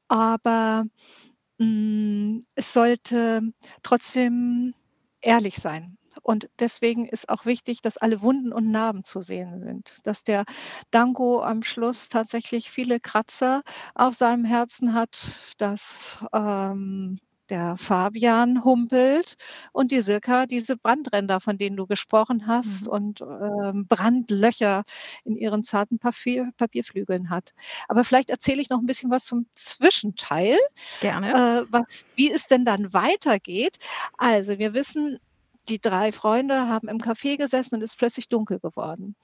aber, 0.08 0.86
hm, 1.58 2.44
es 2.56 2.72
sollte 2.74 3.42
trotzdem 3.82 4.74
ehrlich 5.22 5.56
sein. 5.58 5.98
Und 6.22 6.48
deswegen 6.58 7.06
ist 7.06 7.28
auch 7.28 7.46
wichtig, 7.46 7.82
dass 7.82 7.96
alle 7.96 8.22
Wunden 8.22 8.52
und 8.52 8.70
Narben 8.70 9.04
zu 9.04 9.22
sehen 9.22 9.60
sind, 9.60 9.98
dass 10.04 10.22
der 10.24 10.44
Dango 10.90 11.42
am 11.42 11.62
Schluss 11.62 12.08
tatsächlich 12.08 12.70
viele 12.70 13.00
Kratzer 13.00 13.62
auf 13.94 14.14
seinem 14.14 14.44
Herzen 14.44 14.94
hat, 14.94 15.54
dass, 15.58 16.24
ähm, 16.32 17.18
der 17.50 17.76
Fabian 17.76 18.62
humpelt 18.62 19.34
und 19.72 19.90
die 19.90 20.02
Silka 20.02 20.46
diese 20.46 20.76
Brandränder, 20.76 21.40
von 21.40 21.58
denen 21.58 21.76
du 21.76 21.88
gesprochen 21.88 22.46
hast 22.46 22.86
Mhm. 22.86 22.88
und, 22.88 23.22
ähm, 23.22 23.86
Brandlöcher 23.88 24.84
in 25.24 25.36
ihren 25.36 25.64
zarten 25.64 25.98
Papier 25.98 26.50
Papierflügeln 26.56 27.28
hat. 27.28 27.50
Aber 27.88 28.04
vielleicht 28.04 28.30
erzähle 28.30 28.62
ich 28.62 28.70
noch 28.70 28.78
'n 28.80 28.86
bisschen 28.86 29.10
was 29.10 29.24
zum 29.24 29.46
Zwischenteil, 29.54 30.58
Gerne. 31.02 31.32
äh, 31.32 31.62
was 31.70 32.04
wie 32.16 32.30
es 32.32 32.46
denn 32.46 32.64
dann 32.64 32.92
weitergeht. 32.92 33.78
Also, 34.18 34.58
wir 34.58 34.74
wissen, 34.74 35.18
die 35.68 35.80
3 35.80 36.12
Freunde 36.12 36.68
haben 36.68 36.88
im 36.88 36.98
Café 36.98 37.36
gesessen 37.36 37.76
und 37.76 37.82
es 37.82 37.90
ist 37.90 37.98
plötzlich 37.98 38.28
dunkel 38.28 38.58
geworden. 38.60 39.14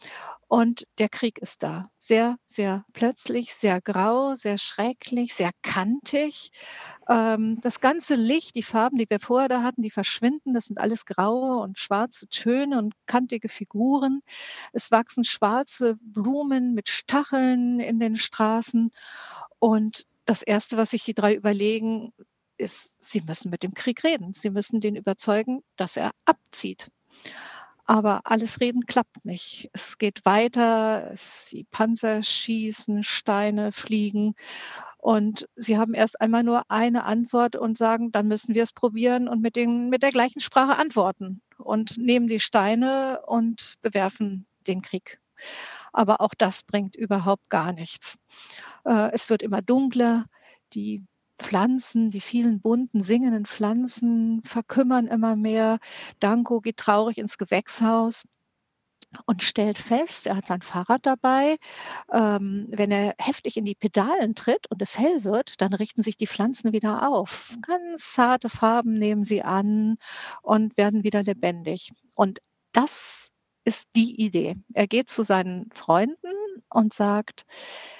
Und 0.48 0.86
der 0.98 1.08
Krieg 1.08 1.38
ist 1.38 1.62
da. 1.62 1.90
Sehr, 1.98 2.36
sehr 2.46 2.84
plötzlich, 2.92 3.54
sehr 3.54 3.80
grau, 3.80 4.36
sehr 4.36 4.58
schrecklich, 4.58 5.34
sehr 5.34 5.50
kantig. 5.62 6.50
Ähm, 7.08 7.58
das 7.62 7.80
ganze 7.80 8.14
Licht, 8.14 8.54
die 8.54 8.62
Farben, 8.62 8.96
die 8.96 9.06
wir 9.08 9.18
vorher 9.18 9.48
da 9.48 9.62
hatten, 9.62 9.82
die 9.82 9.90
verschwinden. 9.90 10.54
Das 10.54 10.66
sind 10.66 10.78
alles 10.78 11.04
graue 11.06 11.58
und 11.62 11.78
schwarze 11.78 12.28
Töne 12.28 12.78
und 12.78 12.94
kantige 13.06 13.48
Figuren. 13.48 14.20
Es 14.72 14.90
wachsen 14.90 15.24
schwarze 15.24 15.96
Blumen 16.00 16.74
mit 16.74 16.88
Stacheln 16.88 17.80
in 17.80 17.98
den 17.98 18.16
Straßen. 18.16 18.88
Und 19.58 20.06
das 20.26 20.42
Erste, 20.42 20.76
was 20.76 20.90
sich 20.90 21.04
die 21.04 21.14
3 21.14 21.34
überlegen, 21.34 22.12
ist, 22.58 23.02
sie 23.02 23.20
müssen 23.20 23.50
mit 23.50 23.62
dem 23.62 23.74
Krieg 23.74 24.04
reden. 24.04 24.32
Sie 24.32 24.50
müssen 24.50 24.80
den 24.80 24.96
überzeugen, 24.96 25.62
dass 25.76 25.96
er 25.96 26.12
abzieht. 26.24 26.90
Aber 27.88 28.22
alles 28.24 28.60
Reden 28.60 28.84
klappt 28.84 29.24
nicht. 29.24 29.70
Es 29.72 29.96
geht 29.98 30.24
weiter, 30.24 31.14
die 31.52 31.64
Panzer 31.70 32.22
schießen, 32.22 33.04
Steine 33.04 33.70
fliegen 33.70 34.34
und 34.98 35.48
sie 35.54 35.78
haben 35.78 35.94
erst 35.94 36.20
einmal 36.20 36.42
nur 36.42 36.64
eine 36.68 37.04
Antwort 37.04 37.54
und 37.54 37.78
sagen: 37.78 38.10
„Dann 38.10 38.26
müssen 38.26 38.56
wir 38.56 38.64
es 38.64 38.72
probieren 38.72 39.28
und 39.28 39.40
mit 39.40 39.54
den 39.54 39.88
mit 39.88 40.02
der 40.02 40.10
gleichen 40.10 40.40
Sprache 40.40 40.76
antworten“ 40.76 41.42
und 41.58 41.96
nehmen 41.96 42.26
die 42.26 42.40
Steine 42.40 43.22
und 43.26 43.76
bewerfen 43.82 44.46
den 44.66 44.82
Krieg. 44.82 45.20
Aber 45.92 46.20
auch 46.20 46.34
das 46.36 46.64
bringt 46.64 46.96
überhaupt 46.96 47.48
gar 47.50 47.72
nichts. 47.72 48.18
Äh, 48.84 49.12
es 49.12 49.30
wird 49.30 49.42
immer 49.42 49.62
dunkler, 49.62 50.26
die 50.72 51.04
Pflanzen, 51.38 52.08
die 52.08 52.20
vielen 52.20 52.60
bunten 52.60 53.02
singenden 53.02 53.46
Pflanzen 53.46 54.42
verkümmern 54.44 55.06
immer 55.06 55.36
mehr. 55.36 55.78
Danko 56.20 56.60
geht 56.60 56.78
traurig 56.78 57.18
ins 57.18 57.38
Gewächshaus 57.38 58.24
und 59.24 59.42
stellt 59.42 59.78
fest, 59.78 60.26
er 60.26 60.36
hat 60.36 60.46
sein 60.46 60.62
Fahrrad 60.62 61.06
dabei, 61.06 61.56
ähm, 62.12 62.66
wenn 62.70 62.90
er 62.90 63.14
heftig 63.18 63.56
in 63.56 63.64
die 63.64 63.74
Pedalen 63.74 64.34
tritt 64.34 64.70
und 64.70 64.82
es 64.82 64.98
hell 64.98 65.24
wird, 65.24 65.60
dann 65.60 65.72
richten 65.72 66.02
sich 66.02 66.16
die 66.16 66.26
Pflanzen 66.26 66.72
wieder 66.72 67.08
auf. 67.08 67.56
Ganz 67.62 68.12
zarte 68.12 68.48
Farben 68.48 68.92
nehmen 68.94 69.24
sie 69.24 69.42
an 69.42 69.96
und 70.42 70.76
werden 70.76 71.04
wieder 71.04 71.22
lebendig. 71.22 71.92
Und 72.16 72.40
das 72.72 73.30
ist 73.64 73.88
die 73.96 74.20
Idee. 74.20 74.56
Er 74.74 74.86
geht 74.86 75.10
zu 75.10 75.22
seinen 75.22 75.70
Freunden 75.74 76.32
und 76.68 76.92
sagt: 76.92 77.46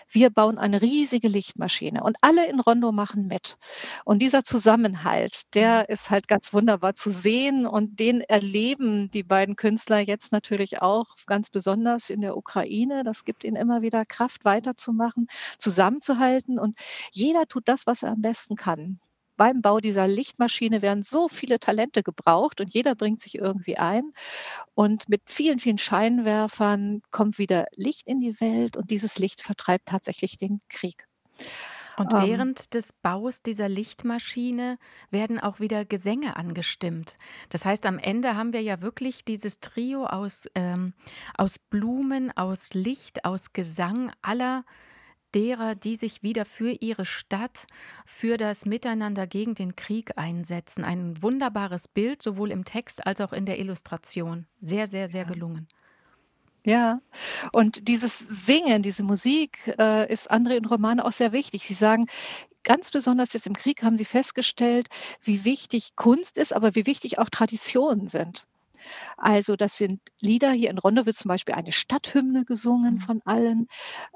„Wir 0.08 0.30
bauen 0.30 0.58
eine 0.58 0.82
riesige 0.82 1.28
Lichtmaschine 1.28 2.02
und 2.02 2.16
alle 2.22 2.48
in 2.48 2.60
Rondo 2.60 2.92
machen 2.92 3.26
mit.“ 3.26 3.56
Und 4.04 4.20
dieser 4.20 4.44
Zusammenhalt, 4.44 5.42
Mhm. 5.54 5.54
der 5.54 5.88
ist 5.88 6.10
halt 6.10 6.28
ganz 6.28 6.52
wunderbar 6.52 6.94
zu 6.94 7.10
sehen 7.10 7.66
und 7.66 7.98
den 8.00 8.20
erleben 8.22 9.10
die 9.10 9.22
beiden 9.22 9.56
Künstler 9.56 9.98
jetzt 10.00 10.32
natürlich 10.32 10.82
auch 10.82 11.06
ganz 11.26 11.50
besonders 11.50 12.10
in 12.10 12.20
der 12.20 12.36
Ukraine. 12.36 13.02
Das 13.04 13.25
gibt 13.25 13.44
ihnen 13.44 13.56
immer 13.56 13.82
wieder 13.82 14.02
Kraft, 14.04 14.44
weiterzumachen, 14.44 15.26
zusammenzuhalten 15.58 16.58
und 16.58 16.78
jeder 17.12 17.46
tut 17.46 17.68
das, 17.68 17.86
was 17.86 18.02
er 18.02 18.12
am 18.12 18.22
besten 18.22 18.56
kann. 18.56 18.98
Beim 19.37 19.62
Bau 19.62 19.81
dieser 19.81 20.07
Lichtmaschine 20.09 20.83
werden 20.83 21.02
so 21.02 21.28
viele 21.28 21.59
Talente 21.61 22.02
gebraucht 22.02 22.61
und 22.61 22.73
jeder 22.73 22.95
bringt 22.95 23.21
sich 23.21 23.37
irgendwie 23.37 23.76
ein. 23.78 24.12
Und 24.75 25.09
mit 25.09 25.23
vielen, 25.26 25.59
vielen 25.59 25.78
Scheinwerfern 25.78 27.02
kommt 27.11 27.38
wieder 27.38 27.66
Licht 27.75 28.07
in 28.09 28.21
die 28.21 28.40
Welt 28.40 28.76
und 28.76 28.90
dieses 28.90 29.19
Licht 29.19 29.43
vertreibt 29.43 29.87
tatsächlich 29.88 30.37
den 30.38 30.61
Krieg. 30.69 31.07
Und 31.99 32.12
Ähm, 32.12 32.21
während 32.21 32.75
des 32.75 32.93
Baus 32.93 33.43
dieser 33.43 33.69
Lichtmaschine 33.71 34.78
werden 35.11 35.40
auch 35.40 35.61
wieder 35.61 35.85
Gesänge 35.87 36.37
angestimmt. 36.37 37.16
Das 37.49 37.64
heißt, 37.64 37.87
am 37.87 37.99
Ende 37.99 38.37
haben 38.37 38.52
wir 38.52 38.61
ja 38.62 38.83
wirklich 38.83 39.25
dieses 39.25 39.61
Trio 39.61 40.07
aus, 40.07 40.47
ähm, 40.55 40.93
aus 41.38 41.59
Blumen, 41.59 42.37
aus 42.37 42.75
Licht, 42.75 43.25
aus 43.25 43.55
Gesang 43.55 44.12
aller 44.21 44.64
derer, 45.35 45.75
die 45.75 45.97
sich 45.97 46.23
wieder 46.23 46.45
für 46.45 46.71
ihre 46.71 47.04
Stadt, 47.04 47.66
für 48.04 48.37
das 48.37 48.66
Miteinander 48.66 49.26
gegen 49.26 49.54
den 49.54 49.76
Krieg 49.76 50.16
einsetzen. 50.16 50.85
Ein 50.85 51.21
wunderbares 51.23 51.88
Bild, 51.88 52.23
sowohl 52.23 52.50
im 52.50 52.64
Text 52.64 53.06
als 53.06 53.21
auch 53.21 53.33
in 53.33 53.47
der 53.47 53.59
Illustration. 53.59 54.47
Sehr, 54.61 54.87
sehr, 54.87 55.09
sehr 55.09 55.25
gelungen. 55.25 55.68
Ja, 56.64 57.00
und 57.52 57.87
dieses 57.87 58.18
Singen, 58.18 58.83
diese 58.83 59.04
Musik, 59.04 59.73
äh, 59.78 60.12
ist 60.12 60.33
André 60.33 60.56
und 60.56 60.66
Romane 60.66 61.04
auch 61.04 61.12
sehr 61.12 61.30
wichtig. 61.30 61.64
Sie 61.64 61.75
sagen, 61.75 62.06
ganz 62.64 62.90
besonders 62.90 63.33
jetzt 63.35 63.47
im 63.47 63.54
Krieg 63.54 63.85
haben 63.85 63.97
sie 63.97 64.04
festgestellt, 64.04 64.88
wie 65.23 65.45
wichtig 65.45 65.95
Kunst 65.95 66.37
ist, 66.37 66.52
aber 66.52 66.75
wie 66.75 66.87
wichtig 66.87 67.21
auch 67.21 67.30
Traditionen 67.30 68.09
sind. 68.09 68.49
Also, 69.16 69.57
das 69.57 69.76
sind 69.76 70.00
Lieder 70.21 70.52
hier 70.52 70.71
in 70.71 70.78
Rondo 70.78 71.07
wird 71.07 71.16
zum 71.16 71.28
Beispiel 71.28 71.55
eine 71.55 71.73
Stadthymne 71.73 72.45
gesungen 72.45 72.95
Mhm. 72.95 73.00
von 73.00 73.23
allen. 73.25 73.69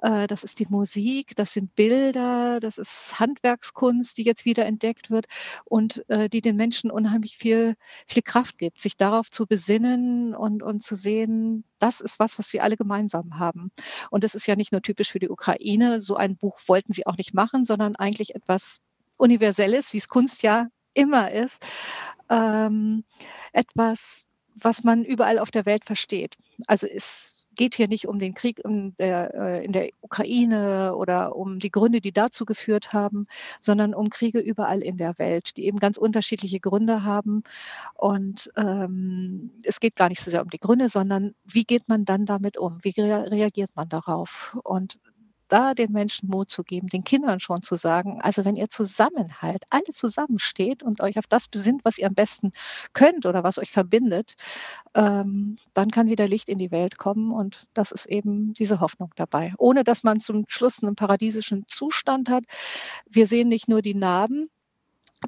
Äh, 0.02 0.26
das 0.26 0.44
ist 0.44 0.58
die 0.60 0.66
Musik, 0.68 1.34
das 1.36 1.52
sind 1.52 1.74
Bilder, 1.74 2.60
das 2.60 2.78
ist 2.78 3.18
Handwerkskunst, 3.20 4.16
die 4.18 4.22
jetzt 4.24 4.44
wieder 4.44 4.64
entdeckt 4.66 5.10
wird 5.10 5.26
und, 5.64 6.08
äh, 6.08 6.28
die 6.28 6.40
den 6.40 6.56
Menschen 6.56 6.90
unheimlich 6.90 7.36
viel 7.36 7.76
viel 8.06 8.22
Kraft 8.22 8.58
gibt, 8.58 8.80
sich 8.80 8.96
darauf 8.96 9.30
zu 9.30 9.46
besinnen 9.46 10.34
und 10.34 10.62
und 10.62 10.82
zu 10.82 10.96
sehen, 10.96 11.64
das 11.78 12.00
ist 12.00 12.18
was, 12.20 12.38
was 12.38 12.52
wir 12.52 12.62
alle 12.62 12.76
gemeinsam 12.76 13.38
haben. 13.38 13.70
Und 14.10 14.24
das 14.24 14.34
ist 14.34 14.46
ja 14.46 14.56
nicht 14.56 14.72
nur 14.72 14.82
typisch 14.82 15.10
für 15.12 15.18
die 15.18 15.28
Ukraine. 15.30 16.00
So 16.00 16.16
ein 16.16 16.36
Buch 16.36 16.60
wollten 16.66 16.92
sie 16.92 17.06
auch 17.06 17.16
nicht 17.16 17.34
machen, 17.34 17.64
sondern 17.64 17.96
eigentlich 17.96 18.34
etwas 18.34 18.80
Universelles, 19.18 19.92
wie's 19.92 20.08
Kunst 20.08 20.42
ja 20.42 20.68
immer 20.94 21.30
ist. 21.30 21.64
Ähm, 22.28 23.04
etwas, 23.52 24.26
was 24.54 24.84
man 24.84 25.04
überall 25.04 25.38
auf 25.38 25.50
der 25.50 25.66
Welt 25.66 25.84
versteht. 25.84 26.36
Also, 26.66 26.86
es 26.86 27.40
geht 27.56 27.74
hier 27.74 27.88
nicht 27.88 28.06
um 28.06 28.18
den 28.18 28.34
Krieg 28.34 28.60
in 28.64 28.94
der 28.98 29.34
äh, 29.34 29.64
in 29.64 29.72
der 29.72 29.90
Ukraine 30.00 30.94
oder 30.96 31.36
um 31.36 31.58
die 31.58 31.70
Gründe, 31.70 32.00
die 32.00 32.12
dazu 32.12 32.44
geführt 32.44 32.92
haben, 32.92 33.26
sondern 33.58 33.94
um 33.94 34.08
Kriege 34.10 34.38
überall 34.38 34.82
in 34.82 34.96
der 34.96 35.18
Welt, 35.18 35.56
die 35.56 35.66
eben 35.66 35.78
ganz 35.78 35.96
unterschiedliche 35.98 36.60
Gründe 36.60 37.02
haben. 37.04 37.42
Und, 37.94 38.50
ähm, 38.56 39.50
es 39.64 39.80
geht 39.80 39.96
gar 39.96 40.08
nicht 40.08 40.22
so 40.22 40.30
sehr 40.30 40.42
um 40.42 40.50
die 40.50 40.58
Gründe, 40.58 40.88
sondern 40.88 41.34
wie 41.44 41.64
geht 41.64 41.88
man 41.88 42.04
dann 42.04 42.24
damit 42.26 42.56
um? 42.56 42.78
Wie 42.82 42.90
rea 42.98 43.22
reagiert 43.22 43.70
man 43.74 43.88
darauf? 43.88 44.56
Und 44.64 44.98
da 45.50 45.74
den 45.74 45.92
Menschen 45.92 46.28
Mut 46.28 46.50
zu 46.50 46.62
geben, 46.64 46.86
den 46.86 47.04
Kindern 47.04 47.40
schon 47.40 47.62
zu 47.62 47.76
sagen, 47.76 48.20
also 48.22 48.44
wenn 48.44 48.56
ihr 48.56 48.68
Zusammenhalt, 48.68 49.64
alle 49.68 49.92
zusammensteht 49.92 50.82
und 50.82 51.00
euch 51.00 51.18
auf 51.18 51.26
das 51.26 51.48
besinnt, 51.48 51.84
was 51.84 51.98
ihr 51.98 52.06
am 52.06 52.14
besten 52.14 52.52
könnt 52.92 53.26
oder 53.26 53.42
was 53.44 53.58
euch 53.58 53.70
verbindet, 53.70 54.34
ähm, 54.94 55.56
dann 55.74 55.90
kann 55.90 56.08
wieder 56.08 56.26
Licht 56.26 56.48
in 56.48 56.58
die 56.58 56.70
Welt 56.70 56.98
kommen 56.98 57.32
und 57.32 57.66
das 57.74 57.90
ist 57.92 58.06
eben 58.06 58.54
diese 58.54 58.80
Hoffnung 58.80 59.10
dabei. 59.16 59.52
Ohne 59.58 59.84
dass 59.84 60.04
man 60.04 60.20
zum 60.20 60.44
Schluss 60.48 60.82
einen 60.82 60.96
paradiesischen 60.96 61.64
Zustand 61.66 62.30
hat. 62.30 62.44
Wir 63.08 63.26
sehen 63.26 63.48
nicht 63.48 63.68
nur 63.68 63.82
die 63.82 63.94
Narben, 63.94 64.50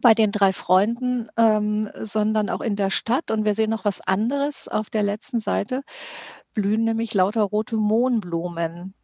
bei 0.00 0.14
den 0.14 0.33
drei 0.33 0.52
Freunden, 0.52 1.29
ähm, 1.37 1.91
sondern 1.95 2.49
auch 2.49 2.62
in 2.62 2.76
der 2.76 2.88
Stadt. 2.91 3.31
Und 3.31 3.45
wir 3.45 3.55
sehen 3.55 3.71
noch 3.71 3.85
was 3.85 4.00
anderes. 4.00 4.69
Auf 4.69 4.88
der 4.88 5.02
letzten 5.02 5.38
Seite 5.38 5.83
blühen 6.55 6.85
nämlich 6.85 7.12
lauter 7.12 7.43
rote 7.43 7.76
Mohnblumen. 7.76 8.95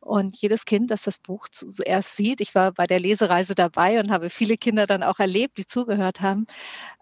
Und 0.00 0.36
jedes 0.36 0.64
Kind, 0.64 0.90
das 0.90 1.02
das 1.02 1.18
Buch 1.18 1.48
zuerst 1.48 2.16
sieht, 2.16 2.40
ich 2.40 2.54
war 2.54 2.72
bei 2.72 2.86
der 2.86 3.00
Lesereise 3.00 3.54
dabei 3.54 4.00
und 4.00 4.10
habe 4.10 4.30
viele 4.30 4.56
Kinder 4.56 4.86
dann 4.86 5.02
auch 5.02 5.18
erlebt, 5.18 5.58
die 5.58 5.66
zugehört 5.66 6.20
haben. 6.20 6.46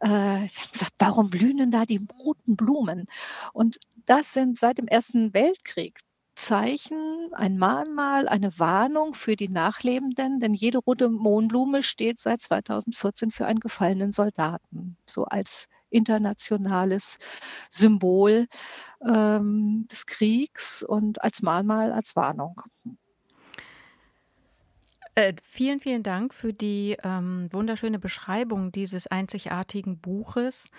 Äh, 0.02 0.45
ich 0.45 0.59
habe 0.59 0.71
gesagt, 0.73 0.95
warum 0.99 1.31
blühen 1.31 1.71
da 1.71 1.85
die 1.85 2.00
roten 2.23 2.57
Blumen? 2.57 3.07
Und 3.52 3.79
das 4.07 4.33
sind 4.33 4.59
seit 4.59 4.79
dem 4.79 4.88
Ersten 4.88 5.35
Weltkrieg 5.35 5.99
Zeichen, 6.35 7.31
ein 7.33 7.59
Mahnmal, 7.59 8.26
eine 8.26 8.59
Warnung 8.59 9.14
für 9.14 9.37
die 9.37 9.49
Nachlebenden, 9.49 10.41
denn 10.41 10.55
jede 10.55 10.79
rote 10.79 11.09
Mohnblume 11.11 11.83
steht 11.83 12.19
seit 12.19 12.41
2014 12.41 13.31
für 13.31 13.47
einen 13.47 13.61
gefallenen 13.61 14.12
Soldaten, 14.12 14.97
so 15.07 15.25
als 15.25 15.69
internationales 15.92 17.18
Symbol 17.70 18.46
ähm, 19.06 19.87
des 19.90 20.06
Kriegs 20.06 20.82
und 20.82 21.22
als 21.22 21.42
Mahnmal, 21.42 21.92
als 21.92 22.16
Warnung. 22.16 22.62
Äh, 25.14 25.34
vielen, 25.42 25.78
vielen 25.78 26.02
Dank 26.02 26.32
für 26.32 26.54
die 26.54 26.96
ähm, 27.04 27.49
wunderschöne 27.52 27.99
Beschreibung 27.99 28.72
dieses 28.72 29.06
einzigartigen 29.06 29.99
Buches 29.99 30.70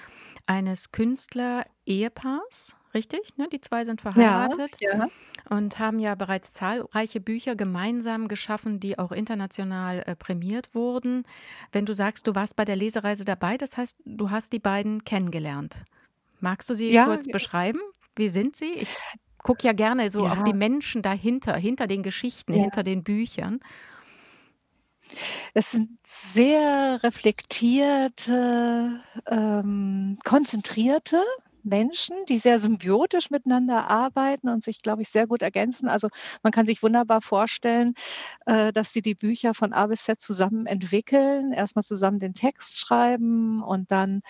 eines 0.48 0.92
Künstler-Ehepaars, 0.92 2.76
richtig? 2.96 3.38
Ne? 3.38 3.48
Die 3.52 3.62
zwei 3.62 3.86
sind 3.86 4.02
verheiratet 4.02 4.78
Ja, 4.80 4.98
ja. 4.98 5.08
Und 5.50 5.80
haben 5.80 6.00
ja 6.00 6.16
bereits 6.16 6.54
zahlreiche 6.54 7.20
Bücher 7.20 7.56
gemeinsam 7.56 8.28
geschaffen, 8.28 8.80
die 8.80 8.98
auch 8.98 9.12
international 9.12 10.04
äh, 10.06 10.16
prämiert 10.16 10.74
wurden. 10.76 11.24
Wenn 11.72 11.86
du 11.86 11.94
sagst, 11.94 12.28
du 12.28 12.36
warst 12.36 12.56
bei 12.56 12.66
der 12.66 12.76
Lesereise 12.76 13.26
dabei, 13.26 13.58
das 13.58 13.78
heißt, 13.78 13.98
du 14.06 14.30
hast 14.32 14.54
die 14.54 14.60
beiden 14.60 15.04
kennengelernt. 15.04 15.84
Magst 16.40 16.70
du 16.70 16.74
sie 16.74 16.92
Ja, 16.92 17.06
kurz 17.06 17.28
beschreiben? 17.28 17.80
Wie 18.16 18.30
sind 18.30 18.56
sie? 18.56 18.74
Ich 18.74 18.96
gucke 19.40 19.66
ja 19.66 19.74
gerne 19.74 20.10
so 20.10 20.28
auf 20.28 20.44
die 20.44 20.52
ja, 20.52 20.56
Menschen 20.56 21.02
dahinter, 21.02 21.56
hinter 21.56 21.88
den 21.88 22.04
Geschichten, 22.04 22.54
ja. 22.54 22.62
hinter 22.62 22.84
den 22.84 23.04
Büchern. 23.04 23.60
Es 25.54 25.72
sind 25.72 26.00
sehr 26.06 27.04
reflektierte, 27.04 29.02
ähm, 29.28 30.18
konzentrierte 30.24 31.24
Menschen, 31.64 32.16
die 32.28 32.38
sehr 32.38 32.60
symbiotisch 32.60 33.30
miteinander 33.32 33.88
arbeiten 33.90 34.50
und 34.50 34.64
sich, 34.64 34.82
glaube 34.82 35.02
ich, 35.04 35.10
sehr 35.10 35.28
gut 35.28 35.42
ergänzen. 35.42 35.88
Also 35.90 36.10
man 36.44 36.52
kann 36.52 36.66
sich 36.68 36.84
wunderbar 36.84 37.22
vorstellen, 37.22 37.94
äh, 38.46 38.74
dass 38.74 38.94
sie 38.94 39.02
die 39.02 39.16
Bücher 39.16 39.54
von 39.54 39.74
A 39.74 39.88
bis 39.88 40.04
Z 40.04 40.20
zusammen 40.22 40.66
entwickeln, 40.68 41.54
erstmal 41.54 41.84
zusammen 41.84 42.20
den 42.20 42.34
Text 42.34 42.78
schreiben 42.80 43.64
und 43.64 43.92
dann 43.92 44.22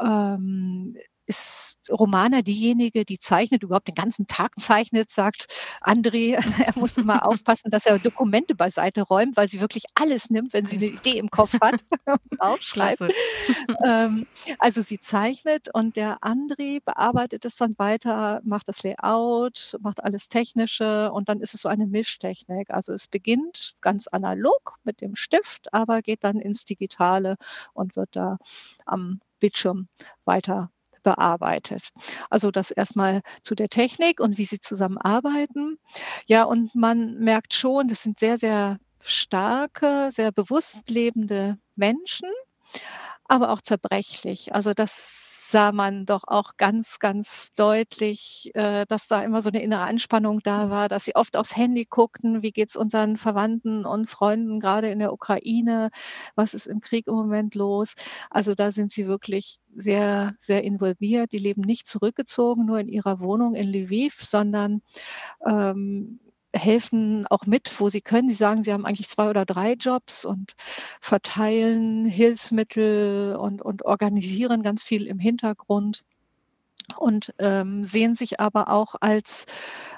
ähm, 0.00 0.96
ist 1.28 1.76
Romana 1.90 2.40
diejenige, 2.40 3.04
die 3.04 3.18
zeichnet, 3.18 3.62
überhaupt 3.62 3.88
den 3.88 3.94
ganzen 3.94 4.26
Tag 4.26 4.58
zeichnet, 4.58 5.10
sagt 5.10 5.46
André, 5.82 6.36
er 6.66 6.78
muss 6.78 6.96
immer 6.96 7.26
aufpassen, 7.26 7.70
dass 7.70 7.86
er 7.86 7.98
Dokumente 7.98 8.54
beiseite 8.54 9.02
räumt, 9.02 9.36
weil 9.36 9.48
sie 9.48 9.60
wirklich 9.60 9.84
alles 9.94 10.30
nimmt, 10.30 10.54
wenn 10.54 10.64
sie 10.64 10.76
eine 10.76 10.86
Idee 10.86 11.18
im 11.18 11.30
Kopf 11.30 11.52
hat 11.60 11.84
und 12.06 12.40
aufschreibt. 12.40 13.02
Ähm, 13.84 14.26
also 14.58 14.82
sie 14.82 14.98
zeichnet 14.98 15.68
und 15.74 15.96
der 15.96 16.18
André 16.20 16.82
bearbeitet 16.82 17.44
es 17.44 17.56
dann 17.56 17.78
weiter, 17.78 18.40
macht 18.44 18.68
das 18.68 18.82
Layout, 18.82 19.76
macht 19.80 20.02
alles 20.02 20.28
Technische 20.28 21.12
und 21.12 21.28
dann 21.28 21.40
ist 21.40 21.54
es 21.54 21.62
so 21.62 21.68
eine 21.68 21.86
Mischtechnik. 21.86 22.70
Also 22.70 22.94
es 22.94 23.06
beginnt 23.06 23.74
ganz 23.82 24.08
analog 24.08 24.78
mit 24.82 25.02
dem 25.02 25.14
Stift, 25.14 25.72
aber 25.74 26.00
geht 26.00 26.24
dann 26.24 26.40
ins 26.40 26.64
Digitale 26.64 27.36
und 27.74 27.96
wird 27.96 28.16
da 28.16 28.38
am 28.86 29.20
Bildschirm 29.40 29.88
weiter 30.24 30.70
bearbeitet. 31.02 31.90
Also 32.30 32.50
das 32.50 32.70
erstmal 32.70 33.22
zu 33.42 33.54
der 33.54 33.68
Technik 33.68 34.20
und 34.20 34.38
wie 34.38 34.44
sie 34.44 34.60
zusammenarbeiten. 34.60 35.78
Ja, 36.26 36.44
und 36.44 36.74
man 36.74 37.18
merkt 37.18 37.54
schon, 37.54 37.88
das 37.88 38.02
sind 38.02 38.18
sehr, 38.18 38.36
sehr 38.36 38.78
starke, 39.00 40.10
sehr 40.12 40.32
bewusst 40.32 40.90
lebende 40.90 41.58
Menschen, 41.76 42.28
aber 43.24 43.50
auch 43.50 43.60
zerbrechlich. 43.60 44.54
Also 44.54 44.74
das 44.74 45.27
sah 45.50 45.72
man 45.72 46.04
doch 46.04 46.24
auch 46.26 46.56
ganz, 46.56 46.98
ganz 46.98 47.52
deutlich, 47.54 48.50
äh, 48.54 48.84
dass 48.86 49.08
da 49.08 49.22
immer 49.22 49.40
so 49.42 49.48
eine 49.48 49.62
innere 49.62 49.82
Anspannung 49.82 50.40
da 50.40 50.68
war, 50.70 50.88
dass 50.88 51.04
sie 51.06 51.16
oft 51.16 51.36
aufs 51.36 51.56
Handy 51.56 51.86
guckten, 51.86 52.42
wie 52.42 52.52
geht's 52.52 52.76
unseren 52.76 53.16
Verwandten 53.16 53.86
und 53.86 54.10
Freunden 54.10 54.60
gerade 54.60 54.90
in 54.90 54.98
der 54.98 55.12
Ukraine, 55.12 55.90
was 56.34 56.54
ist 56.54 56.66
im 56.66 56.80
Krieg 56.80 57.06
im 57.06 57.14
Moment 57.14 57.54
los? 57.54 57.94
Also 58.30 58.54
da 58.54 58.70
sind 58.70 58.92
sie 58.92 59.06
wirklich 59.06 59.58
sehr, 59.74 60.34
sehr 60.38 60.64
involviert. 60.64 61.32
Die 61.32 61.38
leben 61.38 61.62
nicht 61.62 61.86
zurückgezogen, 61.86 62.66
nur 62.66 62.80
in 62.80 62.88
ihrer 62.88 63.20
Wohnung 63.20 63.54
in 63.54 63.72
Lviv, 63.72 64.22
sondern 64.22 64.82
ähm, 65.46 66.20
helfen 66.54 67.26
auch 67.28 67.46
mit, 67.46 67.78
wo 67.80 67.88
sie 67.88 68.00
können. 68.00 68.28
Sie 68.28 68.34
sagen, 68.34 68.62
sie 68.62 68.72
haben 68.72 68.86
eigentlich 68.86 69.08
zwei 69.08 69.30
oder 69.30 69.44
drei 69.44 69.74
Jobs 69.74 70.24
und 70.24 70.54
verteilen 71.00 72.06
Hilfsmittel 72.06 73.36
und, 73.36 73.62
und 73.62 73.84
organisieren 73.84 74.62
ganz 74.62 74.82
viel 74.82 75.06
im 75.06 75.18
Hintergrund 75.18 76.04
und 76.96 77.34
ähm, 77.38 77.84
sehen 77.84 78.14
sich 78.14 78.40
aber 78.40 78.68
auch 78.68 78.94
als, 79.00 79.46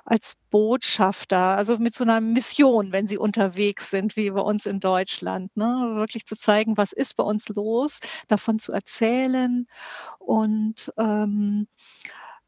als 0.04 0.36
Botschafter, 0.50 1.56
also 1.56 1.78
mit 1.78 1.94
so 1.94 2.04
einer 2.04 2.20
Mission, 2.20 2.92
wenn 2.92 3.06
sie 3.06 3.18
unterwegs 3.18 3.90
sind, 3.90 4.16
wie 4.16 4.30
bei 4.30 4.40
uns 4.40 4.66
in 4.66 4.80
Deutschland. 4.80 5.56
Ne? 5.56 5.92
Wirklich 5.94 6.26
zu 6.26 6.36
zeigen, 6.36 6.76
was 6.76 6.92
ist 6.92 7.16
bei 7.16 7.22
uns 7.22 7.48
los, 7.48 8.00
davon 8.28 8.58
zu 8.58 8.72
erzählen 8.72 9.66
und 10.18 10.92
ähm, 10.98 11.68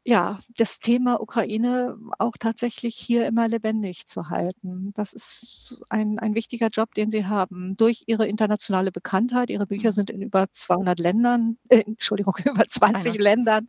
ja, 0.05 0.39
das 0.57 0.79
Thema 0.79 1.21
Ukraine 1.21 1.97
auch 2.19 2.33
tatsächlich 2.37 2.95
hier 2.95 3.25
immer 3.25 3.47
lebendig 3.47 4.05
zu 4.05 4.29
halten. 4.29 4.91
Das 4.95 5.13
ist 5.13 5.81
ein, 5.89 6.19
ein 6.19 6.35
wichtiger 6.35 6.67
Job, 6.67 6.93
den 6.93 7.09
Sie 7.09 7.25
haben. 7.25 7.77
Durch 7.77 8.03
Ihre 8.07 8.27
internationale 8.27 8.91
Bekanntheit, 8.91 9.49
Ihre 9.49 9.65
Bücher 9.67 9.91
Mhm. 9.91 9.93
sind 9.93 10.09
in 10.09 10.21
über 10.21 10.47
200 10.51 10.99
Ländern, 10.99 11.57
äh, 11.69 11.83
Entschuldigung, 11.87 12.35
über 12.45 12.67
20 12.67 13.17
200. 13.17 13.19
Ländern 13.19 13.65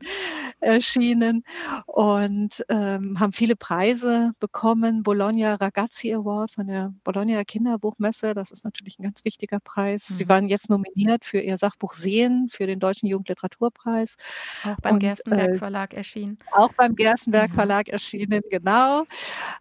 erschienen 0.61 1.45
und 1.87 2.65
ähm, 2.69 3.21
haben 3.21 3.33
viele 3.33 3.57
Preise 3.57 4.33
bekommen. 4.41 5.03
Bologna 5.05 5.55
Ragazzi 5.55 6.13
Award 6.15 6.51
von 6.53 6.67
der 6.67 6.95
Bologna 7.05 7.45
Kinderbuchmesse, 7.45 8.35
das 8.35 8.51
ist 8.51 8.65
natürlich 8.65 8.99
ein 8.99 9.05
ganz 9.05 9.25
wichtiger 9.25 9.61
Preis. 9.61 10.09
Sie 10.09 10.25
Mhm. 10.25 10.29
waren 10.29 10.49
jetzt 10.49 10.71
nominiert 10.71 11.25
für 11.25 11.41
Ihr 11.41 11.57
Sachbuch 11.59 11.95
Sehen 11.95 12.49
für 12.51 12.67
den 12.67 12.81
Deutschen 12.81 13.07
Jugendliteraturpreis 13.09 14.17
Auch 14.63 14.81
beim 14.81 14.99
und 14.99 14.99
Gerstenberg 14.99 15.55
äh, 15.55 15.59
Verlag 15.59 15.95
erschienen. 15.95 16.24
Auch 16.51 16.73
beim 16.77 16.95
Gerstenberg 16.97 17.53
Mhm. 17.53 17.55
Verlag 17.55 17.89
erschienen, 17.89 18.43
genau. 18.51 19.05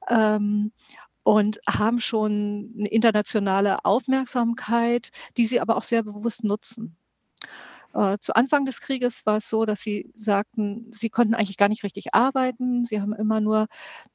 Ähm, 0.09 0.71
und 1.23 1.59
haben 1.67 1.99
schon 1.99 2.73
eine 2.77 2.89
internationale 2.89 3.85
Aufmerksamkeit, 3.85 5.11
die 5.37 5.45
sie 5.45 5.61
aber 5.61 5.77
auch 5.77 5.83
sehr 5.83 6.03
bewusst 6.03 6.43
nutzen. 6.43 6.97
Äh, 7.93 8.17
zu 8.19 8.35
Anfang 8.35 8.65
des 8.65 8.81
Krieges 8.81 9.25
war 9.25 9.37
es 9.37 9.49
so, 9.49 9.65
dass 9.65 9.81
sie 9.81 10.11
sagten, 10.15 10.87
sie 10.91 11.09
konnten 11.09 11.35
eigentlich 11.35 11.57
gar 11.57 11.69
nicht 11.69 11.83
richtig 11.83 12.13
arbeiten. 12.15 12.85
Sie 12.85 12.99
haben 13.01 13.13
immer 13.13 13.39
nur 13.39 13.67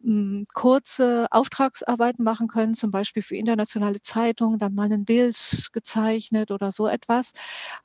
hm, 0.03 0.47
kurze 0.53 1.27
Auftragsarbeiten 1.31 2.25
machen 2.25 2.49
können, 2.49 2.75
zum 2.75 2.91
Beispiel 2.91 3.23
für 3.23 3.37
internationale 3.37 4.01
Zeitungen, 4.03 4.59
dann 4.59 4.75
mal 4.75 4.93
ein 4.93 5.05
Bild 5.05 5.71
gezeichnet 5.73 6.51
oder 6.51 6.71
so 6.73 6.89
etwas. 6.89 7.33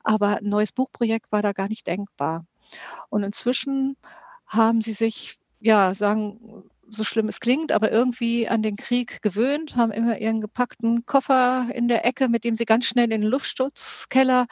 Aber 0.02 0.38
ein 0.38 0.48
neues 0.48 0.72
Buchprojekt 0.72 1.30
war 1.32 1.42
da 1.42 1.52
gar 1.52 1.68
nicht 1.68 1.86
denkbar. 1.86 2.46
Und 3.10 3.22
inzwischen 3.24 3.96
haben 4.54 4.80
sie 4.80 4.92
sich, 4.92 5.38
ja, 5.60 5.94
sagen, 5.94 6.64
so 6.88 7.04
schlimm 7.04 7.28
es 7.28 7.40
klingt, 7.40 7.72
aber 7.72 7.90
irgendwie 7.90 8.48
an 8.48 8.62
den 8.62 8.76
Krieg 8.76 9.22
gewöhnt, 9.22 9.76
haben 9.76 9.92
immer 9.92 10.18
ihren 10.18 10.40
gepackten 10.40 11.06
Koffer 11.06 11.68
in 11.74 11.88
der 11.88 12.04
Ecke, 12.06 12.28
mit 12.28 12.44
dem 12.44 12.54
sie 12.56 12.66
ganz 12.66 12.86
schnell 12.86 13.04
in 13.04 13.22
den 13.22 13.22
Luftschutzkeller 13.22 14.46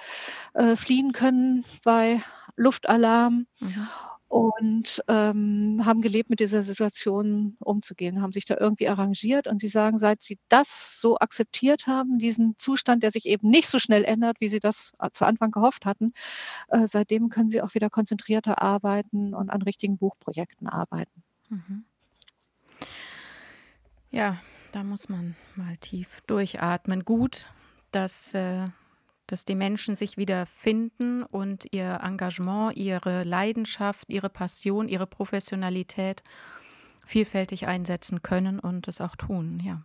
äh, 0.55 0.77
fliehen 0.77 1.13
können 1.13 1.65
bei 1.85 2.23
Luftalarm 2.57 3.47
Mhm. 3.61 3.89
Und 4.33 5.05
ähm, 5.09 5.83
haben 5.85 6.01
gelebt, 6.01 6.31
mit 6.31 6.41
dieser 6.41 6.63
Situation 6.63 7.55
umzugehen, 7.59 8.23
haben 8.23 8.33
sich 8.33 8.47
da 8.47 8.57
irgendwie 8.59 8.89
arrangiert 8.89 9.47
und 9.47 9.61
sie 9.61 9.69
sagen, 9.69 9.99
seit 9.99 10.23
sie 10.23 10.39
das 10.49 10.99
so 11.03 11.19
akzeptiert 11.19 11.87
haben, 11.87 12.17
diesen 12.17 12.57
Zustand, 12.57 13.03
der 13.03 13.11
sich 13.11 13.27
eben 13.27 13.51
nicht 13.51 13.69
so 13.69 13.79
schnell 13.79 14.05
ändert, 14.05 14.39
wie 14.41 14.49
sie 14.49 14.59
das 14.59 14.95
äh, 15.01 15.11
zu 15.13 15.27
Anfang 15.27 15.51
gehofft 15.51 15.85
hatten, 15.85 16.15
äh, 16.69 16.87
seitdem 16.87 17.29
können 17.29 17.51
sie 17.51 17.61
auch 17.61 17.75
wieder 17.75 17.91
konzentrierter 17.91 18.63
arbeiten 18.63 19.35
und 19.35 19.51
an 19.51 19.61
richtigen 19.61 19.99
Buchprojekten 19.99 20.67
arbeiten. 20.67 21.23
Mhm. 21.51 21.85
Ja, 24.11 24.39
da 24.73 24.83
muss 24.83 25.11
man 25.11 25.37
mal 25.57 25.77
tief 25.77 26.23
durchatmen. 26.27 27.05
Gut, 27.05 27.49
dass, 27.91 28.33
äh, 28.33 28.69
dass 29.33 29.47
die 29.47 29.55
Menschen 29.55 29.97
sich 29.97 30.19
wieder 30.19 30.45
finden 30.45 31.23
und 31.23 31.65
ihr 31.73 32.01
Engagement, 32.03 32.77
ihre 32.77 33.25
Leidenschaft, 33.25 34.05
ihre 34.11 34.29
Passion, 34.29 34.89
ihre 34.89 35.07
Professionalität 35.07 36.23
vielfältig 37.07 37.67
einsetzen 37.67 38.21
können 38.21 38.59
und 38.61 38.87
es 38.89 39.01
auch 39.01 39.17
tun, 39.17 39.59
ja. 39.65 39.83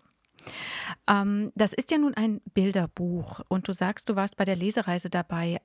Ähm, 1.08 1.52
das 1.56 1.74
ist 1.74 1.92
ja 1.92 1.98
nun 1.98 2.14
ein 2.14 2.42
Bilderbuch 2.54 3.42
und 3.50 3.68
du 3.68 3.74
sagst, 3.74 4.10
du 4.10 4.16
warst 4.16 4.36
bei 4.36 4.46
der 4.46 4.56
Lesereise 4.56 5.10
dabei. 5.10 5.62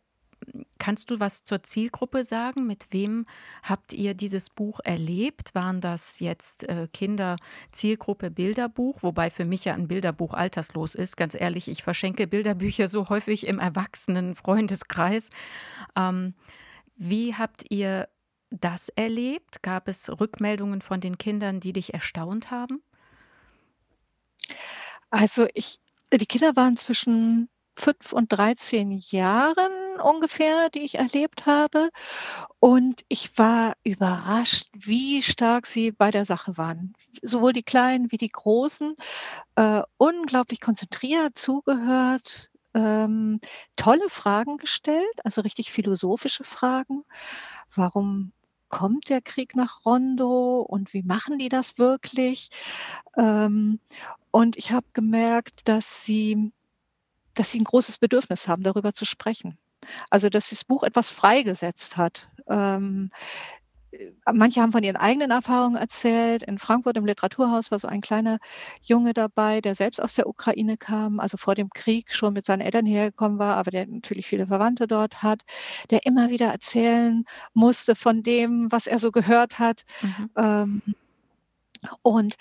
Kannst 0.79 1.11
du 1.11 1.21
was 1.21 1.45
zur 1.45 1.63
Zielgruppe 1.63 2.25
sagen? 2.25 2.67
Mit 2.67 2.87
wem 2.91 3.27
habt 3.63 3.93
ihr 3.93 4.15
dieses 4.15 4.51
Buch 4.51 4.81
erlebt? 4.83 5.55
Waren 5.55 5.81
das 5.81 6.21
jetzt 6.21 6.69
äh, 6.69 6.89
Kinder 6.93 7.37
Zielgruppe 7.71 8.31
Bilderbuch? 8.31 9.03
Wobei 9.03 9.31
für 9.31 9.45
mich 9.45 9.65
ja 9.65 9.75
ein 9.75 9.89
Bilderbuch 9.89 10.35
alterslos 10.35 10.95
ist. 10.95 11.17
Ganz 11.17 11.35
ehrlich, 11.35 11.69
ich 11.69 11.83
verschenke 11.83 12.27
Bilderbücher 12.27 12.89
so 12.89 13.09
häufig 13.09 13.47
im 13.47 13.59
erwachsenen 13.59 14.35
Freundeskreis. 14.35 15.29
Ähm, 15.97 16.35
wie 16.97 17.35
habt 17.35 17.65
ihr 17.71 18.09
das 18.51 18.89
erlebt? 18.91 19.63
Gab 19.63 19.89
es 19.89 20.09
Rückmeldungen 20.21 20.83
von 20.83 21.01
den 21.01 21.19
Kindern, 21.19 21.61
die 21.61 21.73
dich 21.73 21.95
erstaunt 21.95 22.51
haben? 22.51 22.83
Also 25.11 25.47
ich 25.55 25.79
die 26.19 26.27
Kinder 26.27 26.57
waren 26.57 26.77
zwischen 26.77 27.49
5 27.77 28.13
und 28.13 28.33
13 28.33 28.93
Jahren 28.93 30.01
ungefähr, 30.03 30.71
die 30.71 30.81
ich 30.81 30.97
erlebt 30.97 31.47
habe. 31.47 31.91
Und 32.61 33.05
ich 33.09 33.37
war 33.39 33.75
überrascht, 33.85 34.69
wie 34.73 35.23
stark 35.23 35.67
sie 35.67 35.93
bei 35.93 36.11
der 36.11 36.25
Sache 36.25 36.57
waren. 36.57 36.95
Sowohl 37.23 37.53
die 37.53 37.63
Kleinen 37.63 38.13
wie 38.13 38.19
die 38.19 38.31
Großen. 38.31 38.95
Äh, 39.57 39.83
unglaublich 39.97 40.61
konzentriert 40.61 41.39
zugehört, 41.39 42.51
ähm, 42.75 43.41
tolle 43.77 44.09
Fragen 44.09 44.57
gestellt, 44.57 45.25
also 45.25 45.41
richtig 45.43 45.73
philosophische 45.73 46.45
Fragen. 46.45 47.05
Warum 47.75 48.33
kommt 48.69 49.11
der 49.11 49.21
Krieg 49.21 49.55
nach 49.55 49.85
Rondo 49.85 50.61
und 50.61 50.95
wie 50.95 51.03
machen 51.03 51.39
die 51.39 51.51
das 51.51 51.79
wirklich? 51.79 52.49
Ähm, 53.17 53.81
und 54.31 54.57
ich 54.57 54.73
habe 54.73 54.87
gemerkt, 54.95 55.69
dass 55.69 56.05
sie 56.05 56.53
dass 57.35 57.51
sie 57.51 57.61
ein 57.61 57.65
großes 57.65 57.99
Bedürfnis 57.99 58.49
haben, 58.49 58.63
darüber 58.63 58.93
zu 58.93 59.05
sprechen. 59.05 59.59
Also, 60.11 60.29
dass 60.29 60.51
das 60.51 60.65
Buch 60.65 60.83
etwas 60.83 61.11
freigesetzt 61.11 61.97
hat. 61.97 62.29
Ähm, 62.49 63.11
äh, 63.93 64.13
manche 64.33 64.61
haben 64.61 64.73
von 64.73 64.83
ihren 64.83 64.97
eigenen 64.97 65.31
Erfahrungen 65.31 65.77
erzählt. 65.77 66.43
In 66.43 66.59
Frankfurt 66.59 66.97
im 66.97 67.07
Literaturhaus 67.07 67.71
war 67.71 67.79
so 67.79 67.89
ein 67.89 68.01
kleiner 68.01 68.39
Junge 68.83 69.13
dabei, 69.13 69.61
der 69.61 69.75
selbst 69.75 70.01
aus 70.01 70.15
der 70.15 70.27
Ukraine 70.27 70.77
kam, 70.77 71.21
also 71.21 71.37
vor 71.37 71.55
dem 71.55 71.71
Krieg 71.71 72.15
schon 72.15 72.33
mit 72.33 72.45
seinen 72.45 72.61
Eltern 72.63 72.87
hergekommen 72.87 73.39
war, 73.39 73.57
aber 73.57 73.71
der 73.71 73.87
natürlich 73.87 74.27
viele 74.27 74.47
Verwandte 74.47 74.87
dort 74.87 75.23
hat, 75.23 75.43
der 75.91 76.07
immer 76.07 76.31
wieder 76.31 76.47
erzählen 76.47 77.25
musste 77.55 77.95
von 77.95 78.23
dem, 78.23 78.71
was 78.71 78.87
er 78.87 78.99
so 78.99 79.11
gehört 79.13 79.59
hat. 79.59 79.83
Mhm. 80.03 80.31
Ähm, 80.37 80.83
und 82.03 82.37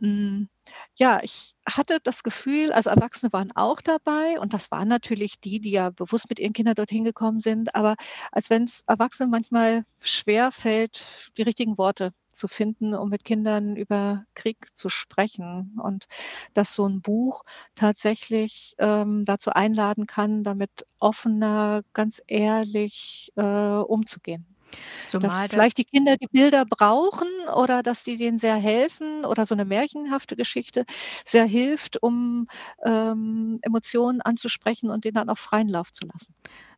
hm, 0.00 0.48
ja, 0.96 1.20
ich 1.22 1.54
hatte 1.68 2.00
das 2.02 2.22
Gefühl, 2.22 2.72
also 2.72 2.90
Erwachsene 2.90 3.32
waren 3.32 3.52
auch 3.54 3.80
dabei 3.80 4.40
und 4.40 4.52
das 4.54 4.70
waren 4.70 4.88
natürlich 4.88 5.40
die, 5.40 5.60
die 5.60 5.70
ja 5.70 5.90
bewusst 5.90 6.28
mit 6.28 6.38
ihren 6.38 6.52
Kindern 6.52 6.74
dorthin 6.74 7.04
gekommen 7.04 7.40
sind, 7.40 7.74
aber 7.74 7.96
als 8.32 8.50
wenn 8.50 8.64
es 8.64 8.82
Erwachsenen 8.86 9.30
manchmal 9.30 9.84
schwer 10.00 10.52
fällt, 10.52 11.30
die 11.36 11.42
richtigen 11.42 11.78
Worte 11.78 12.12
zu 12.32 12.48
finden, 12.48 12.94
um 12.94 13.08
mit 13.08 13.24
Kindern 13.24 13.76
über 13.76 14.24
Krieg 14.34 14.68
zu 14.74 14.88
sprechen 14.88 15.78
und 15.82 16.06
dass 16.54 16.74
so 16.74 16.86
ein 16.86 17.00
Buch 17.00 17.42
tatsächlich 17.74 18.74
ähm, 18.78 19.24
dazu 19.24 19.50
einladen 19.50 20.06
kann, 20.06 20.44
damit 20.44 20.86
offener, 20.98 21.82
ganz 21.94 22.22
ehrlich 22.26 23.32
äh, 23.36 23.42
umzugehen. 23.42 24.55
Zumal 25.04 25.30
dass 25.30 25.50
vielleicht 25.50 25.78
die 25.78 25.84
Kinder 25.84 26.16
die 26.16 26.26
Bilder 26.26 26.64
brauchen 26.64 27.28
oder 27.54 27.82
dass 27.82 28.04
die 28.04 28.16
denen 28.16 28.38
sehr 28.38 28.56
helfen 28.56 29.24
oder 29.24 29.46
so 29.46 29.54
eine 29.54 29.64
märchenhafte 29.64 30.36
Geschichte 30.36 30.84
sehr 31.24 31.44
hilft, 31.44 32.02
um, 32.02 32.48
ähm, 32.84 33.58
Emotionen 33.62 34.20
anzusprechen 34.20 34.90
und 34.90 35.04
denen 35.04 35.14
dann 35.14 35.30
auch 35.30 35.38
freien 35.38 35.68
Lauf 35.68 35.92
zu 35.92 36.06
lassen. 36.06 36.34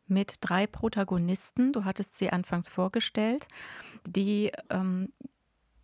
Mit 0.07 0.37
drei 0.41 0.67
Protagonisten, 0.67 1.73
du 1.73 1.85
hattest 1.85 2.17
sie 2.17 2.31
anfangs 2.31 2.69
vorgestellt, 2.69 3.47
die 4.07 4.53
ähm, 4.71 5.13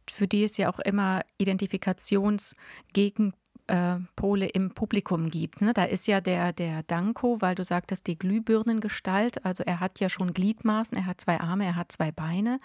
für 0.09 0.29
die 0.29 0.45
es 0.45 0.57
ja 0.57 0.71
auch 0.73 0.79
immer 0.81 1.23
Identifikationsgegen 1.39 3.35
äh, 3.67 3.97
Pole 4.17 4.47
im 4.47 4.71
Publikum 4.75 5.31
gibt. 5.31 5.61
Ne? 5.61 5.73
Da 5.73 5.85
ist 5.85 6.07
ja 6.07 6.21
der, 6.21 6.53
der 6.53 6.83
Danko, 6.83 7.41
weil 7.41 7.55
du 7.55 7.65
sagtest, 7.65 8.07
die 8.07 8.19
Glühbirnengestalt. 8.19 9.45
Also 9.45 9.65
er 9.65 9.81
hat 9.81 10.01
ja 10.01 10.09
schon 10.09 10.35
Gliedmaßen, 10.35 10.99
er 10.99 11.07
hat 11.07 11.21
zwei 11.21 11.41
Arme, 11.41 11.65
er 11.65 11.77
hat 11.77 11.91
zwei 11.91 12.13
Beine. 12.13 12.59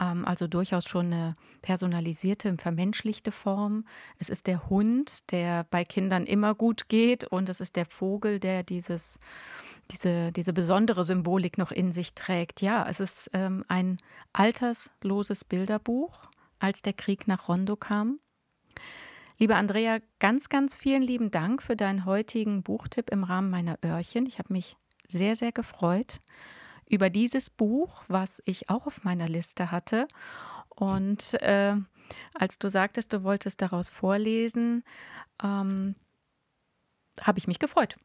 Ähm, 0.00 0.24
also 0.24 0.46
durchaus 0.46 0.86
schon 0.86 1.06
eine 1.06 1.34
personalisierte, 1.62 2.56
vermenschlichte 2.56 3.32
Form. 3.32 3.84
Es 4.18 4.28
ist 4.30 4.46
der 4.46 4.68
Hund, 4.70 5.30
der 5.30 5.64
bei 5.64 5.84
Kindern 5.84 6.24
immer 6.24 6.54
gut 6.54 6.88
geht. 6.88 7.24
Und 7.24 7.48
es 7.48 7.60
ist 7.60 7.76
der 7.76 7.86
Vogel, 7.86 8.40
der 8.40 8.62
dieses, 8.62 9.18
diese, 9.90 10.32
diese 10.32 10.52
besondere 10.52 11.04
Symbolik 11.04 11.58
noch 11.58 11.70
in 11.70 11.92
sich 11.92 12.14
trägt. 12.14 12.62
Ja, 12.62 12.86
es 12.88 13.00
ist 13.00 13.30
ähm, 13.34 13.64
ein 13.68 13.98
altersloses 14.32 15.44
Bilderbuch, 15.44 16.30
als 16.60 16.80
der 16.80 16.94
Krieg 16.94 17.28
nach 17.28 17.48
Rondo 17.48 17.76
kam. 17.76 18.20
Liebe 19.36 19.56
Andrea, 19.56 19.98
ganz, 20.20 20.48
ganz 20.48 20.76
vielen 20.76 21.02
lieben 21.02 21.32
Dank 21.32 21.60
für 21.60 21.74
deinen 21.74 22.04
heutigen 22.04 22.62
Buchtipp 22.62 23.10
im 23.10 23.24
Rahmen 23.24 23.50
meiner 23.50 23.78
Öhrchen. 23.84 24.26
Ich 24.26 24.38
habe 24.38 24.52
mich 24.52 24.76
sehr, 25.08 25.34
sehr 25.34 25.50
gefreut 25.50 26.20
über 26.88 27.10
dieses 27.10 27.50
Buch, 27.50 28.04
was 28.06 28.40
ich 28.44 28.70
auch 28.70 28.86
auf 28.86 29.02
meiner 29.02 29.28
Liste 29.28 29.72
hatte. 29.72 30.06
Und 30.68 31.34
äh, 31.42 31.74
als 32.34 32.60
du 32.60 32.70
sagtest, 32.70 33.12
du 33.12 33.24
wolltest 33.24 33.60
daraus 33.60 33.88
vorlesen, 33.88 34.84
ähm, 35.42 35.96
habe 37.20 37.38
ich 37.38 37.48
mich 37.48 37.58
gefreut. 37.58 37.96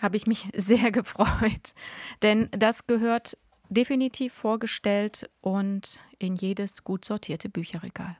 Habe 0.00 0.16
ich 0.16 0.26
mich 0.26 0.48
sehr 0.54 0.90
gefreut. 0.90 1.74
Denn 2.22 2.48
das 2.50 2.86
gehört 2.86 3.36
definitiv 3.68 4.32
vorgestellt 4.32 5.28
und 5.42 6.00
in 6.18 6.34
jedes 6.34 6.82
gut 6.82 7.04
sortierte 7.04 7.50
Bücherregal. 7.50 8.16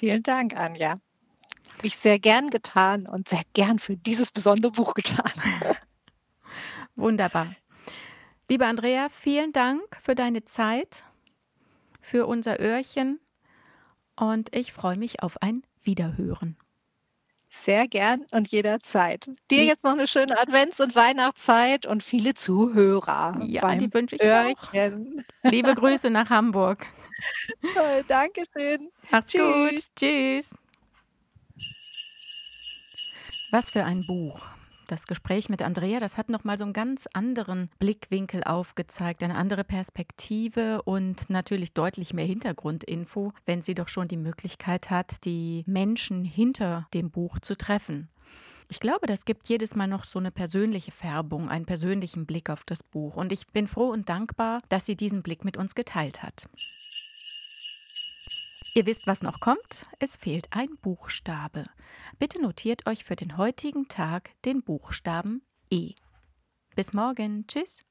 Vielen 0.00 0.22
Dank, 0.22 0.56
Anja. 0.56 0.92
Habe 0.92 1.86
ich 1.86 1.98
sehr 1.98 2.18
gern 2.18 2.48
getan 2.48 3.06
und 3.06 3.28
sehr 3.28 3.42
gern 3.52 3.78
für 3.78 3.98
dieses 3.98 4.30
besondere 4.30 4.72
Buch 4.72 4.94
getan. 4.94 5.30
Wunderbar. 6.96 7.54
Liebe 8.48 8.64
Andrea, 8.64 9.10
vielen 9.10 9.52
Dank 9.52 9.82
für 10.00 10.14
deine 10.14 10.46
Zeit, 10.46 11.04
für 12.00 12.26
unser 12.26 12.58
Öhrchen 12.60 13.20
und 14.16 14.56
ich 14.56 14.72
freue 14.72 14.96
mich 14.96 15.22
auf 15.22 15.42
ein 15.42 15.64
Wiederhören. 15.82 16.56
Sehr 17.50 17.86
gern 17.86 18.24
und 18.30 18.48
jederzeit. 18.48 19.28
Dir 19.50 19.64
jetzt 19.64 19.84
noch 19.84 19.92
eine 19.92 20.06
schöne 20.06 20.38
Advents- 20.38 20.80
und 20.80 20.96
Weihnachtszeit 20.96 21.84
und 21.84 22.02
viele 22.02 22.32
Zuhörer. 22.32 23.38
Ja, 23.44 23.74
die 23.74 23.92
wünsche 23.92 24.16
ich 24.16 24.22
Öhrchen. 24.22 25.22
auch. 25.44 25.50
Liebe 25.50 25.74
Grüße 25.74 26.08
nach 26.08 26.30
Hamburg. 26.30 26.86
Toll, 27.62 28.04
Dankeschön. 28.08 28.90
Mach's 29.10 29.28
Tschüss. 29.28 29.42
gut. 29.42 29.96
Tschüss. 29.96 30.54
Was 33.52 33.70
für 33.70 33.84
ein 33.84 34.06
Buch 34.06 34.40
das 34.90 35.06
Gespräch 35.06 35.48
mit 35.48 35.62
Andrea, 35.62 36.00
das 36.00 36.18
hat 36.18 36.28
nochmal 36.30 36.58
so 36.58 36.64
einen 36.64 36.72
ganz 36.72 37.06
anderen 37.12 37.70
Blickwinkel 37.78 38.42
aufgezeigt, 38.44 39.22
eine 39.22 39.36
andere 39.36 39.64
Perspektive 39.64 40.82
und 40.82 41.30
natürlich 41.30 41.72
deutlich 41.72 42.12
mehr 42.12 42.24
Hintergrundinfo, 42.24 43.32
wenn 43.46 43.62
sie 43.62 43.74
doch 43.74 43.88
schon 43.88 44.08
die 44.08 44.16
Möglichkeit 44.16 44.90
hat, 44.90 45.24
die 45.24 45.62
Menschen 45.66 46.24
hinter 46.24 46.88
dem 46.92 47.10
Buch 47.10 47.38
zu 47.38 47.56
treffen. 47.56 48.08
Ich 48.68 48.80
glaube, 48.80 49.06
das 49.06 49.24
gibt 49.24 49.48
jedes 49.48 49.74
Mal 49.74 49.88
noch 49.88 50.04
so 50.04 50.18
eine 50.18 50.30
persönliche 50.30 50.92
Färbung, 50.92 51.48
einen 51.48 51.66
persönlichen 51.66 52.24
Blick 52.24 52.50
auf 52.50 52.62
das 52.64 52.84
Buch. 52.84 53.16
Und 53.16 53.32
ich 53.32 53.48
bin 53.48 53.66
froh 53.66 53.88
und 53.88 54.08
dankbar, 54.08 54.60
dass 54.68 54.86
sie 54.86 54.94
diesen 54.94 55.22
Blick 55.22 55.44
mit 55.44 55.56
uns 55.56 55.74
geteilt 55.74 56.22
hat. 56.22 56.48
Ihr 58.72 58.86
wisst, 58.86 59.08
was 59.08 59.22
noch 59.22 59.40
kommt? 59.40 59.86
Es 59.98 60.16
fehlt 60.16 60.46
ein 60.52 60.76
Buchstabe. 60.80 61.66
Bitte 62.20 62.40
notiert 62.40 62.86
euch 62.86 63.02
für 63.02 63.16
den 63.16 63.36
heutigen 63.36 63.88
Tag 63.88 64.30
den 64.44 64.62
Buchstaben 64.62 65.42
E. 65.70 65.94
Bis 66.76 66.92
morgen. 66.92 67.46
Tschüss. 67.48 67.84